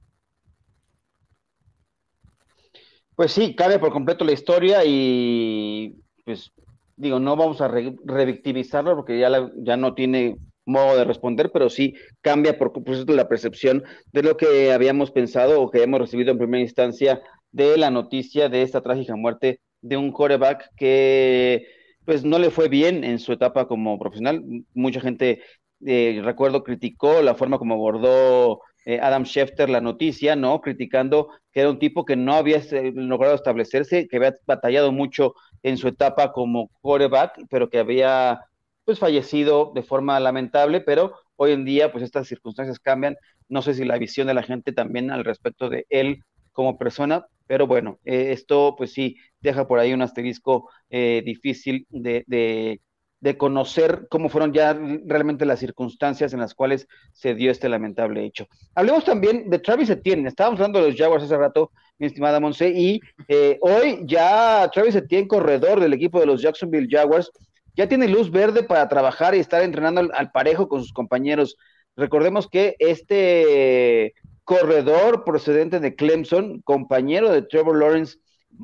[3.15, 6.51] Pues sí, cabe por completo la historia y pues
[6.97, 11.95] digo, no vamos a revictimizarlo porque ya, ya no tiene modo de responder, pero sí
[12.21, 16.37] cambia por completo la percepción de lo que habíamos pensado o que hemos recibido en
[16.39, 17.21] primera instancia
[17.51, 21.67] de la noticia de esta trágica muerte de un coreback que
[22.05, 24.43] pues no le fue bien en su etapa como profesional.
[24.73, 25.41] Mucha gente,
[25.85, 30.61] eh, recuerdo, criticó la forma como abordó eh, Adam Schefter la noticia, ¿no?
[30.61, 32.61] Criticando que era un tipo que no había
[32.93, 35.33] logrado establecerse, que había batallado mucho
[35.65, 38.41] en su etapa como quarterback, pero que había
[38.83, 43.17] pues fallecido de forma lamentable, pero hoy en día pues estas circunstancias cambian.
[43.49, 47.25] No sé si la visión de la gente también al respecto de él como persona,
[47.47, 52.79] pero bueno, eh, esto pues sí deja por ahí un asterisco eh, difícil de,
[53.25, 54.73] de, conocer cómo fueron ya
[55.05, 58.47] realmente las circunstancias en las cuales se dio este lamentable hecho.
[58.75, 62.69] Hablemos también de Travis Etienne, estábamos hablando de los Jaguars hace rato, mi estimada Monse.
[62.69, 67.31] Y eh, hoy ya Travis Etienne, corredor del equipo de los Jacksonville Jaguars,
[67.75, 71.57] ya tiene luz verde para trabajar y estar entrenando al, parejo con sus compañeros.
[71.95, 74.13] Recordemos que este
[74.43, 78.17] corredor procedente de Clemson, compañero de Trevor Lawrence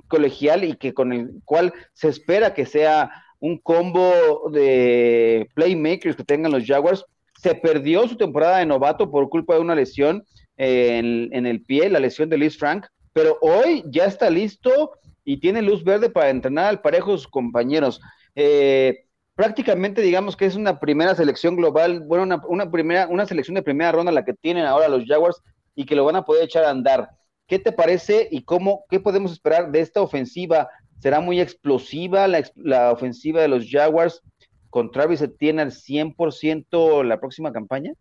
[0.07, 3.11] colegial y que con el cual se espera que sea
[3.41, 7.03] un combo de playmakers que tengan los Jaguars,
[7.41, 10.23] se perdió su temporada de novato por culpa de una lesión
[10.57, 14.91] en, el pie, la lesión de Liz Frank, pero hoy ya está listo
[15.25, 17.99] y tiene luz verde para entrenar al parejo sus compañeros.
[18.35, 23.63] Eh, prácticamente digamos que es una primera selección global, bueno, una, primera, una selección de
[23.63, 25.41] primera ronda la que tienen ahora los Jaguars
[25.73, 27.09] y que lo van a poder echar a andar.
[27.47, 30.69] ¿Qué te parece y cómo, qué podemos esperar de esta ofensiva?
[31.01, 34.21] ¿Será muy explosiva la, ofensiva de los Jaguars?
[34.69, 37.91] con Travis Etienne al 100% la próxima campaña?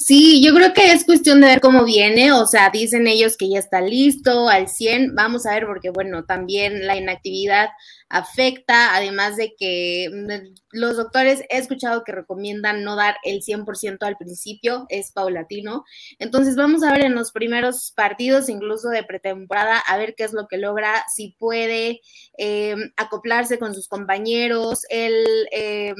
[0.00, 3.48] Sí, yo creo que es cuestión de ver cómo viene, o sea, dicen ellos que
[3.48, 7.70] ya está listo al 100, vamos a ver porque bueno, también la inactividad
[8.08, 13.98] afecta, además de que mm, los doctores he escuchado que recomiendan no dar el 100%
[14.02, 15.84] al principio, es paulatino,
[16.20, 20.32] entonces vamos a ver en los primeros partidos, incluso de pretemporada, a ver qué es
[20.32, 22.02] lo que logra, si puede
[22.38, 25.24] eh, acoplarse con sus compañeros, el...
[25.50, 25.94] Eh,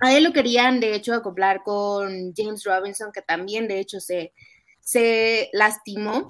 [0.00, 4.32] a él lo querían, de hecho, acoplar con James Robinson, que también, de hecho, se,
[4.80, 6.28] se lastimó.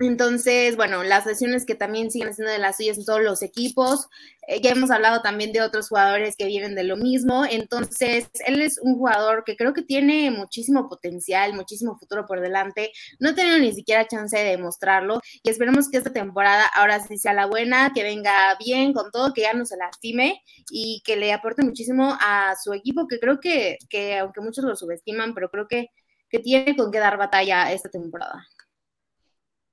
[0.00, 4.08] Entonces, bueno, las lesiones que también siguen siendo de las suyas en todos los equipos.
[4.46, 7.44] Eh, ya hemos hablado también de otros jugadores que vienen de lo mismo.
[7.44, 12.92] Entonces, él es un jugador que creo que tiene muchísimo potencial, muchísimo futuro por delante.
[13.18, 17.18] No ha tenido ni siquiera chance de demostrarlo y esperemos que esta temporada ahora sí
[17.18, 21.16] sea la buena, que venga bien con todo, que ya no se lastime y que
[21.16, 25.50] le aporte muchísimo a su equipo, que creo que, que aunque muchos lo subestiman, pero
[25.50, 25.88] creo que,
[26.30, 28.46] que tiene con qué dar batalla esta temporada.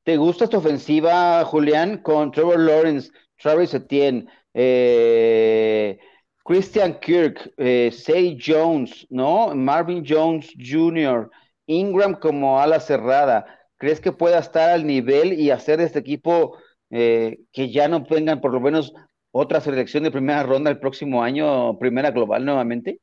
[0.05, 3.09] ¿Te gusta esta ofensiva, Julián, con Trevor Lawrence,
[3.41, 5.97] Travis Etienne, eh,
[6.43, 9.55] Christian Kirk, eh, Say Jones, ¿no?
[9.55, 11.31] Marvin Jones Jr.,
[11.65, 13.47] Ingram como ala cerrada?
[13.77, 16.55] ¿Crees que pueda estar al nivel y hacer este equipo
[16.91, 18.93] eh, que ya no tengan por lo menos
[19.31, 22.99] otra selección de primera ronda el próximo año, primera global nuevamente?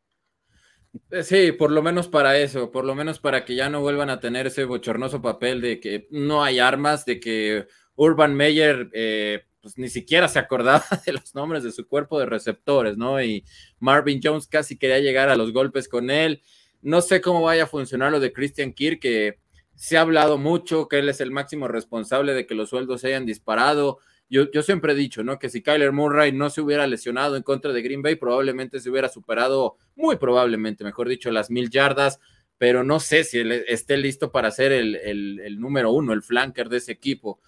[1.10, 4.10] Eh, sí, por lo menos para eso, por lo menos para que ya no vuelvan
[4.10, 9.44] a tener ese bochornoso papel de que no hay armas, de que Urban Meyer eh,
[9.62, 13.22] pues ni siquiera se acordaba de los nombres de su cuerpo de receptores, ¿no?
[13.22, 13.44] Y
[13.78, 16.42] Marvin Jones casi quería llegar a los golpes con él.
[16.82, 19.38] No sé cómo vaya a funcionar lo de Christian Kirk, que
[19.74, 23.08] se ha hablado mucho, que él es el máximo responsable de que los sueldos se
[23.08, 25.38] hayan disparado yo, siempre he dicho, ¿no?
[25.38, 28.88] Que si Kyler Murray no se hubiera lesionado en contra de Green Bay, probablemente se
[28.88, 32.18] hubiera superado, muy probablemente, mejor dicho, las mil yardas,
[32.56, 36.92] pero no sé si esté listo para ser el, número uno, el flanker de ese
[36.92, 37.40] equipo.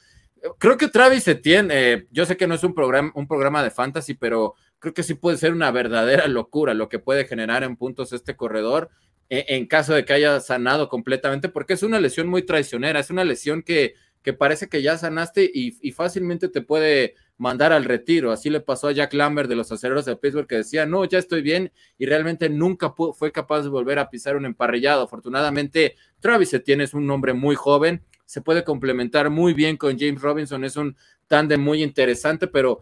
[0.59, 3.71] Creo que Travis Etienne, eh, yo sé que no es un programa, un programa de
[3.71, 7.77] fantasy, pero creo que sí puede ser una verdadera locura lo que puede generar en
[7.77, 8.91] puntos este corredor
[9.31, 13.09] en, en caso de que haya sanado completamente, porque es una lesión muy traicionera, es
[13.09, 13.95] una lesión que
[14.25, 18.33] que parece que ya sanaste y, fácilmente te puede mandar al retiro.
[18.33, 21.19] Así le pasó a Jack Lambert de los acereros de Pittsburgh que decía, no, ya
[21.19, 25.03] estoy bien y realmente nunca fue capaz de volver a pisar un emparrillado.
[25.03, 30.23] Afortunadamente, Travis Etienne es un hombre muy joven, se puede complementar muy bien con James
[30.23, 30.97] Robinson, es un
[31.29, 32.81] tándem muy interesante, pero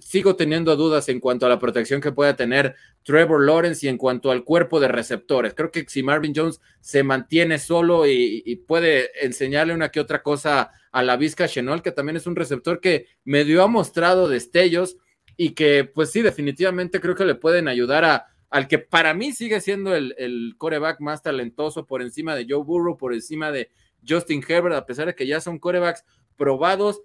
[0.00, 3.96] sigo teniendo dudas en cuanto a la protección que pueda tener Trevor Lawrence y en
[3.96, 5.54] cuanto al cuerpo de receptores.
[5.54, 10.70] Creo que si Marvin Jones se mantiene solo y, puede enseñarle una que otra cosa
[10.92, 14.96] a la Vizca Chenol, que también es un receptor que medio ha mostrado destellos
[15.36, 19.32] y que pues sí, definitivamente creo que le pueden ayudar a, al que para mí
[19.32, 23.70] sigue siendo el, el coreback más talentoso por encima de Joe Burrow, por encima de
[24.06, 26.04] Justin Herbert, a pesar de que ya son corebacks
[26.36, 27.02] probados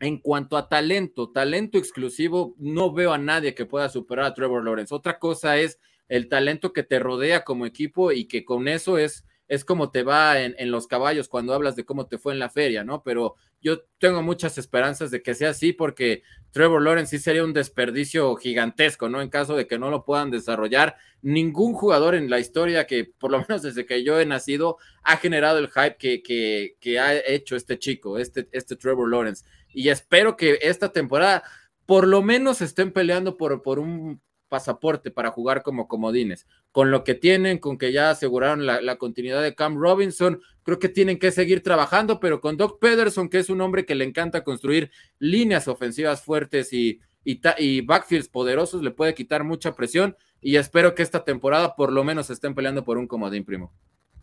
[0.00, 4.64] en cuanto a talento, talento exclusivo, no veo a nadie que pueda superar a Trevor
[4.64, 4.94] Lawrence.
[4.94, 5.78] Otra cosa es
[6.08, 10.02] el talento que te rodea como equipo y que con eso es, es como te
[10.02, 13.02] va en, los caballos cuando hablas de cómo te fue en la feria, ¿no?
[13.02, 17.52] Pero yo tengo muchas esperanzas de que sea así porque Trevor Lawrence sí sería un
[17.52, 19.20] desperdicio gigantesco, ¿no?
[19.20, 20.96] En caso de que no lo puedan desarrollar.
[21.20, 25.18] Ningún jugador en la historia que, por lo menos desde que yo he nacido, ha
[25.18, 29.88] generado el hype que, que, que ha hecho este chico, este, este Trevor Lawrence y
[29.88, 31.42] espero que esta temporada
[31.86, 36.46] por lo menos estén peleando por, por un pasaporte para jugar como comodines.
[36.72, 40.90] Con lo que tienen, con que ya aseguraron la, continuidad de Cam Robinson, creo que
[40.90, 44.44] tienen que seguir trabajando, pero con Doc Pederson, que es un hombre que le encanta
[44.44, 50.56] construir líneas ofensivas fuertes y, y, y backfields poderosos, le puede quitar mucha presión y
[50.56, 53.72] espero que esta temporada por lo menos estén peleando por un comodín, primo.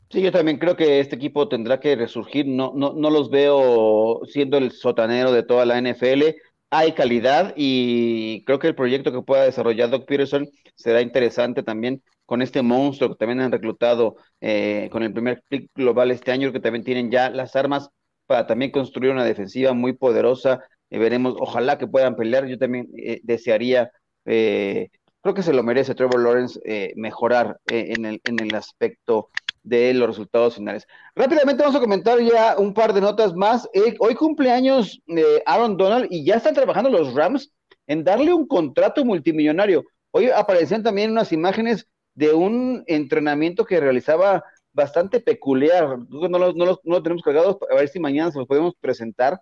[0.09, 2.47] Sí, yo también creo que este equipo tendrá que resurgir.
[2.47, 6.37] No, no, no los veo siendo el sotanero de toda la NFL.
[6.69, 12.01] Hay calidad y creo que el proyecto que pueda desarrollar Doc Peterson será interesante también
[12.25, 16.51] con este monstruo que también han reclutado eh, con el primer pick global este año,
[16.53, 17.89] que también tienen ya las armas
[18.27, 20.61] para también construir una defensiva muy poderosa.
[20.89, 22.47] Eh, veremos, ojalá que puedan pelear.
[22.47, 23.91] Yo también eh, desearía,
[24.23, 26.59] creo que se lo merece Trevor Lawrence
[26.95, 29.29] mejorar en, el, en el aspecto
[29.67, 30.87] de los resultados finales.
[31.15, 33.69] Rápidamente vamos a comentar ya un par de notas más.
[33.73, 37.51] Eh, hoy cumpleaños de Aaron Donald y ya están trabajando los Rams
[37.87, 39.83] en darle un contrato multimillonario.
[40.11, 44.43] Hoy aparecían también unas imágenes de un entrenamiento que realizaba
[44.73, 45.99] bastante peculiar.
[46.09, 49.41] No lo, no no tenemos cargados, a ver si mañana se los podemos presentar,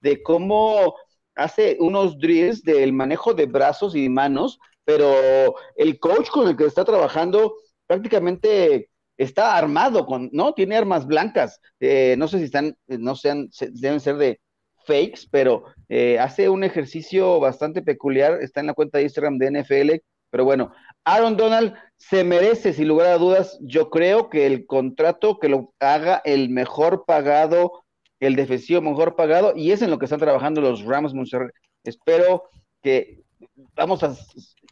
[0.00, 0.94] de cómo
[1.34, 6.66] hace unos drills del manejo de brazos y manos pero el coach con el que
[6.66, 7.54] está trabajando
[7.86, 8.90] prácticamente
[9.22, 10.52] está armado con, ¿no?
[10.54, 11.60] Tiene armas blancas.
[11.80, 14.40] Eh, no sé si están, no sean, deben ser de
[14.84, 18.42] fakes, pero eh, hace un ejercicio bastante peculiar.
[18.42, 19.90] Está en la cuenta de Instagram de NFL.
[20.30, 20.72] Pero bueno,
[21.04, 25.74] Aaron Donald se merece, sin lugar a dudas, yo creo que el contrato que lo
[25.78, 27.84] haga el mejor pagado,
[28.18, 31.12] el defensivo mejor pagado, y es en lo que están trabajando los Rams
[31.84, 32.44] Espero
[32.82, 33.20] que
[33.74, 34.16] vamos a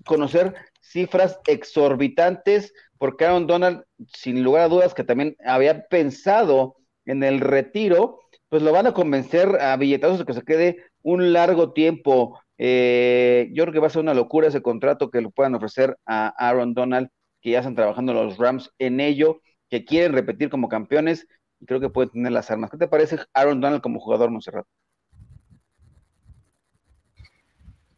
[0.06, 0.54] conocer
[0.90, 7.40] cifras exorbitantes, porque Aaron Donald, sin lugar a dudas, que también había pensado en el
[7.40, 12.40] retiro, pues lo van a convencer a billetazos de que se quede un largo tiempo.
[12.58, 15.96] Eh, yo creo que va a ser una locura ese contrato que lo puedan ofrecer
[16.04, 17.08] a Aaron Donald,
[17.40, 21.26] que ya están trabajando los Rams en ello, que quieren repetir como campeones
[21.60, 22.70] y creo que pueden tener las armas.
[22.70, 24.66] ¿Qué te parece Aaron Donald como jugador, Monserrat?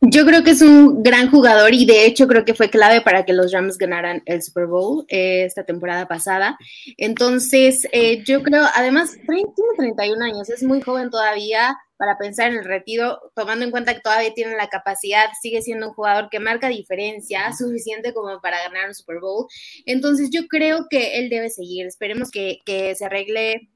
[0.05, 3.25] Yo creo que es un gran jugador y de hecho creo que fue clave para
[3.25, 6.59] que los Rams ganaran el Super Bowl eh, esta temporada pasada.
[6.97, 9.45] Entonces, eh, yo creo, además, tiene
[9.77, 14.01] 31 años, es muy joven todavía para pensar en el retiro, tomando en cuenta que
[14.01, 18.89] todavía tiene la capacidad, sigue siendo un jugador que marca diferencia, suficiente como para ganar
[18.89, 19.47] un Super Bowl.
[19.87, 21.87] Entonces, yo creo que él debe seguir.
[21.87, 23.71] Esperemos que, se arregle.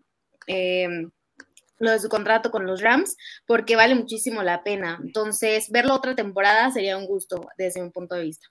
[0.49, 0.89] Eh,
[1.79, 3.17] lo de su contrato con los Rams,
[3.47, 4.99] porque vale muchísimo la pena.
[5.03, 8.47] Entonces, verlo otra temporada sería un gusto desde mi punto de vista.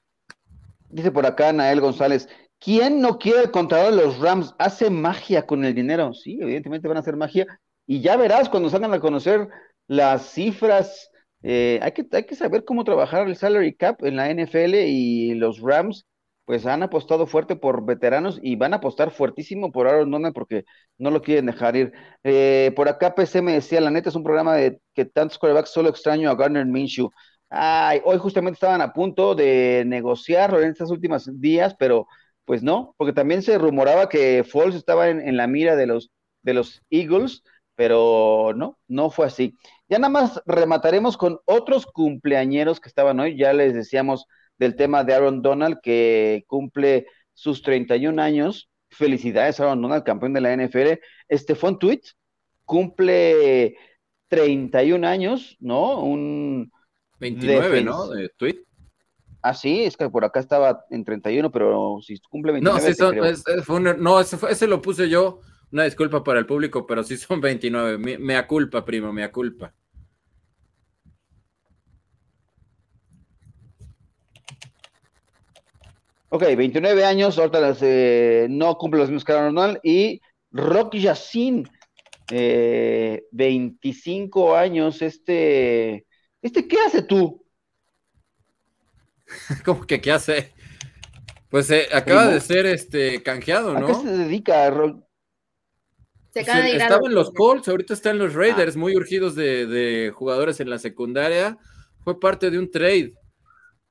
[0.89, 4.53] Dice por acá Nael González, ¿quién no quiere el contrato de los Rams?
[4.59, 6.13] Hace magia con el dinero.
[6.13, 7.45] Sí, evidentemente van a hacer magia.
[7.87, 9.47] Y ya verás cuando salgan a conocer
[9.87, 11.11] las cifras.
[11.43, 15.35] Eh, hay, que, hay que saber cómo trabajar el salary cap en la NFL y
[15.35, 16.05] los Rams
[16.45, 20.65] pues han apostado fuerte por veteranos y van a apostar fuertísimo por Aaron Donald porque
[20.97, 21.93] no lo quieren dejar ir.
[22.23, 25.71] Eh, por acá PC me decía, la neta es un programa de que tantos quarterbacks
[25.71, 27.09] solo extraño a Garner Minshew.
[27.49, 32.07] Ay, hoy justamente estaban a punto de negociarlo en estos últimos días, pero
[32.45, 36.11] pues no, porque también se rumoraba que Foles estaba en, la mira de los,
[36.43, 37.43] de los Eagles,
[37.75, 39.57] pero no, no fue así.
[39.89, 44.27] Ya nada más remataremos con otros cumpleañeros que estaban hoy, ya les decíamos
[44.57, 48.69] del tema de Aaron Donald, que cumple sus 31 años.
[48.89, 50.99] Felicidades, Aaron Donald, campeón de la NFL.
[51.27, 52.01] Estefan Tweet
[52.63, 53.77] cumple
[54.27, 56.01] 31 años, ¿no?
[56.01, 56.71] Un
[57.19, 58.07] 29, ¿no?
[58.07, 58.61] De Tweet.
[59.41, 62.81] Ah, sí, es que por acá estaba en 31, pero si cumple 29.
[62.81, 62.95] No, sí
[63.63, 65.41] son, no ese, ese, lo puse yo.
[65.71, 67.97] Una disculpa para el público, pero sí son 29.
[67.97, 69.73] Me, me culpa, primo, me culpa.
[76.29, 80.21] Ok, 29 años, ahorita eh, no cumple los mismos que Aaron y
[80.51, 81.63] Rock Yacine,
[82.31, 86.05] eh, 25 años, este,
[86.41, 87.45] este, ¿qué hace tú?
[89.65, 90.53] ¿Cómo que qué hace?
[91.49, 93.85] Pues eh, acaba de ser este canjeado, ¿no?
[93.85, 94.69] ¿A qué se dedica?
[94.71, 95.03] Rock?
[96.33, 98.79] Se acaba de Estaba en los Colts, ahorita está en los Raiders, ah.
[98.79, 101.57] muy urgidos de, de jugadores en la secundaria.
[102.03, 103.13] Fue parte de un trade.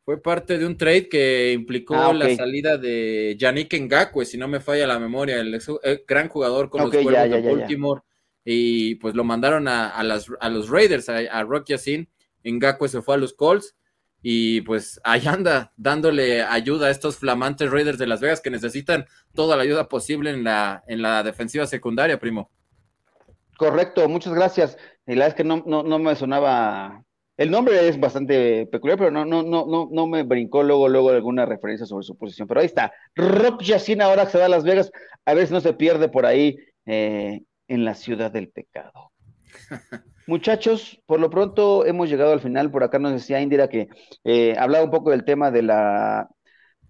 [0.04, 4.46] Fue parte de un trade que implicó ah, la salida de Yannick Ngakwe, si no
[4.48, 5.58] me falla la memoria, el,
[6.06, 8.02] gran jugador con los Cuervos de Baltimore.
[8.44, 12.08] Y pues lo mandaron a, las, a los Raiders, a, a Rock Yacine.
[12.44, 13.74] Ngakwe se fue a los Colts.
[14.20, 19.06] Y pues ahí anda dándole ayuda a estos flamantes Raiders de Las Vegas que necesitan
[19.34, 22.50] toda la ayuda posible en la, en la defensiva secundaria, primo.
[23.56, 24.76] Correcto, muchas gracias.
[25.06, 27.04] Y la verdad es que no, no, no me sonaba
[27.36, 31.10] el nombre es bastante peculiar, pero no, no, no, no, no me brincó luego, luego
[31.10, 32.46] alguna referencia sobre su posición.
[32.46, 32.92] Pero ahí está.
[33.14, 34.92] Rock Yacine ahora se va a Las Vegas.
[35.24, 36.56] A ver si no se pierde por ahí
[36.86, 39.12] eh, en la ciudad del pecado.
[40.26, 42.70] Muchachos, por lo pronto hemos llegado al final.
[42.70, 43.88] Por acá nos decía Indira que
[44.22, 46.28] eh, hablaba un poco del tema de la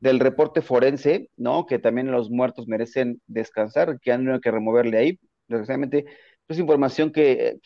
[0.01, 1.65] del reporte forense, ¿no?
[1.65, 5.19] Que también los muertos merecen descansar, que han tenido que removerle ahí.
[5.49, 6.05] Desgraciadamente,
[6.47, 7.61] es información que eh,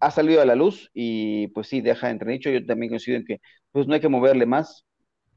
[0.00, 2.50] ha salido a la luz y pues sí, deja entredicho.
[2.50, 3.40] Yo también coincido en que
[3.72, 4.86] pues no hay que moverle más,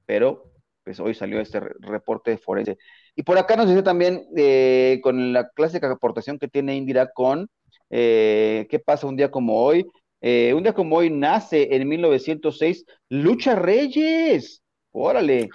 [0.06, 0.52] pero
[0.84, 2.78] pues hoy salió este reporte forense.
[3.16, 7.50] Y por acá nos dice también eh, con la clásica aportación que tiene Indira con
[7.90, 9.86] eh, qué pasa un día como hoy.
[10.22, 14.62] Eh, un día como hoy nace en 1906 Lucha Reyes.
[14.92, 15.50] Órale.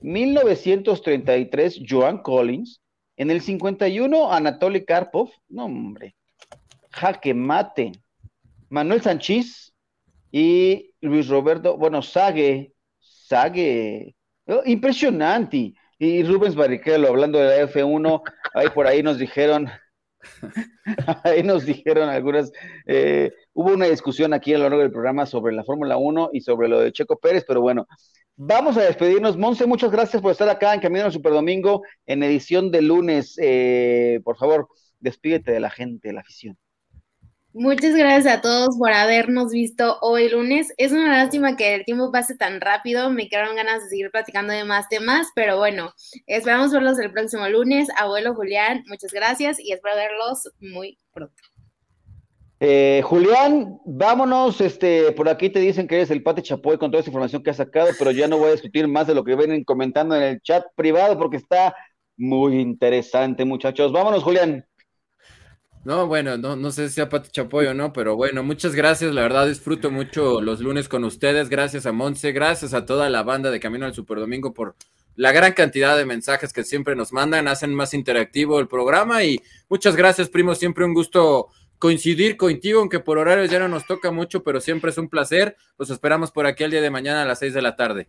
[0.00, 2.80] 1933 Joan Collins.
[3.16, 5.30] En el 51 Anatoly Karpov.
[5.48, 6.16] No, hombre
[6.90, 7.92] jaque mate.
[8.68, 9.74] Manuel Sánchez
[10.30, 14.14] y Luis Roberto, bueno, Sague, Sague,
[14.46, 15.74] oh, impresionante.
[15.98, 18.22] Y Rubens Barrichello, hablando de la F1,
[18.54, 19.68] ahí por ahí nos dijeron
[21.24, 22.52] Ahí nos dijeron algunas,
[22.86, 26.40] eh, hubo una discusión aquí a lo largo del programa sobre la Fórmula 1 y
[26.40, 27.86] sobre lo de Checo Pérez, pero bueno,
[28.36, 29.36] vamos a despedirnos.
[29.36, 33.36] Monse, muchas gracias por estar acá en Camino al Superdomingo en edición de lunes.
[33.40, 34.68] Eh, por favor,
[34.98, 36.58] despídete de la gente, de la afición.
[37.52, 40.72] Muchas gracias a todos por habernos visto hoy lunes.
[40.76, 43.10] Es una lástima que el tiempo pase tan rápido.
[43.10, 45.92] Me quedaron ganas de seguir platicando de más temas, pero bueno,
[46.28, 47.88] esperamos verlos el próximo lunes.
[47.98, 51.34] Abuelo Julián, muchas gracias y espero verlos muy pronto.
[52.60, 54.60] Eh, Julián, vámonos.
[54.60, 57.50] Este, por aquí te dicen que eres el Pate Chapoy con toda esa información que
[57.50, 60.22] has sacado, pero ya no voy a discutir más de lo que vienen comentando en
[60.22, 61.74] el chat privado porque está
[62.16, 63.90] muy interesante, muchachos.
[63.90, 64.69] Vámonos, Julián.
[65.82, 69.14] No, bueno, no, no sé si sea Pati Chapoy o no, pero bueno, muchas gracias.
[69.14, 71.48] La verdad disfruto mucho los lunes con ustedes.
[71.48, 74.76] Gracias a Monse, gracias a toda la banda de Camino al Superdomingo por
[75.16, 79.40] la gran cantidad de mensajes que siempre nos mandan, hacen más interactivo el programa y
[79.70, 80.54] muchas gracias, primo.
[80.54, 84.90] Siempre un gusto coincidir contigo, aunque por horarios ya no nos toca mucho, pero siempre
[84.90, 85.56] es un placer.
[85.78, 88.06] Los esperamos por aquí el día de mañana a las seis de la tarde.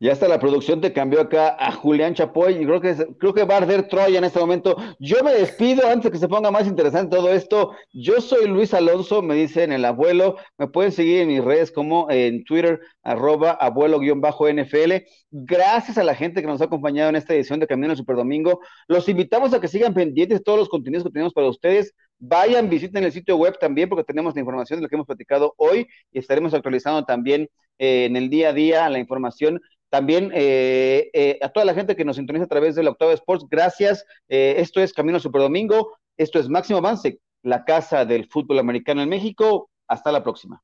[0.00, 3.42] Ya está la producción te cambió acá a Julián Chapoy y creo que creo que
[3.42, 4.76] va a arder Troya en este momento.
[5.00, 7.72] Yo me despido antes de que se ponga más interesante todo esto.
[7.92, 10.36] Yo soy Luis Alonso, me dicen el abuelo.
[10.56, 15.04] Me pueden seguir en mis redes como en Twitter, arroba abuelo-nfl.
[15.32, 18.60] Gracias a la gente que nos ha acompañado en esta edición de Camino al Superdomingo.
[18.86, 21.92] Los invitamos a que sigan pendientes todos los contenidos que tenemos para ustedes.
[22.20, 25.54] Vayan, visiten el sitio web también porque tenemos la información de lo que hemos platicado
[25.56, 29.60] hoy y estaremos actualizando también eh, en el día a día la información
[29.90, 33.12] también eh, eh, a toda la gente que nos sintoniza a través de la Octava
[33.12, 34.04] Sports, gracias.
[34.28, 39.02] Eh, esto es Camino Super Domingo, esto es Máximo Avance, la casa del fútbol americano
[39.02, 39.70] en México.
[39.86, 40.62] Hasta la próxima.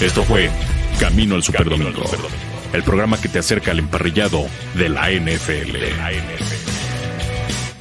[0.00, 0.50] Esto fue
[1.00, 2.02] Camino al Super Domingo,
[2.74, 4.42] el programa que te acerca al emparrillado
[4.74, 5.76] de la NFL.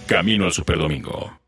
[0.08, 1.45] Camino al Super Domingo.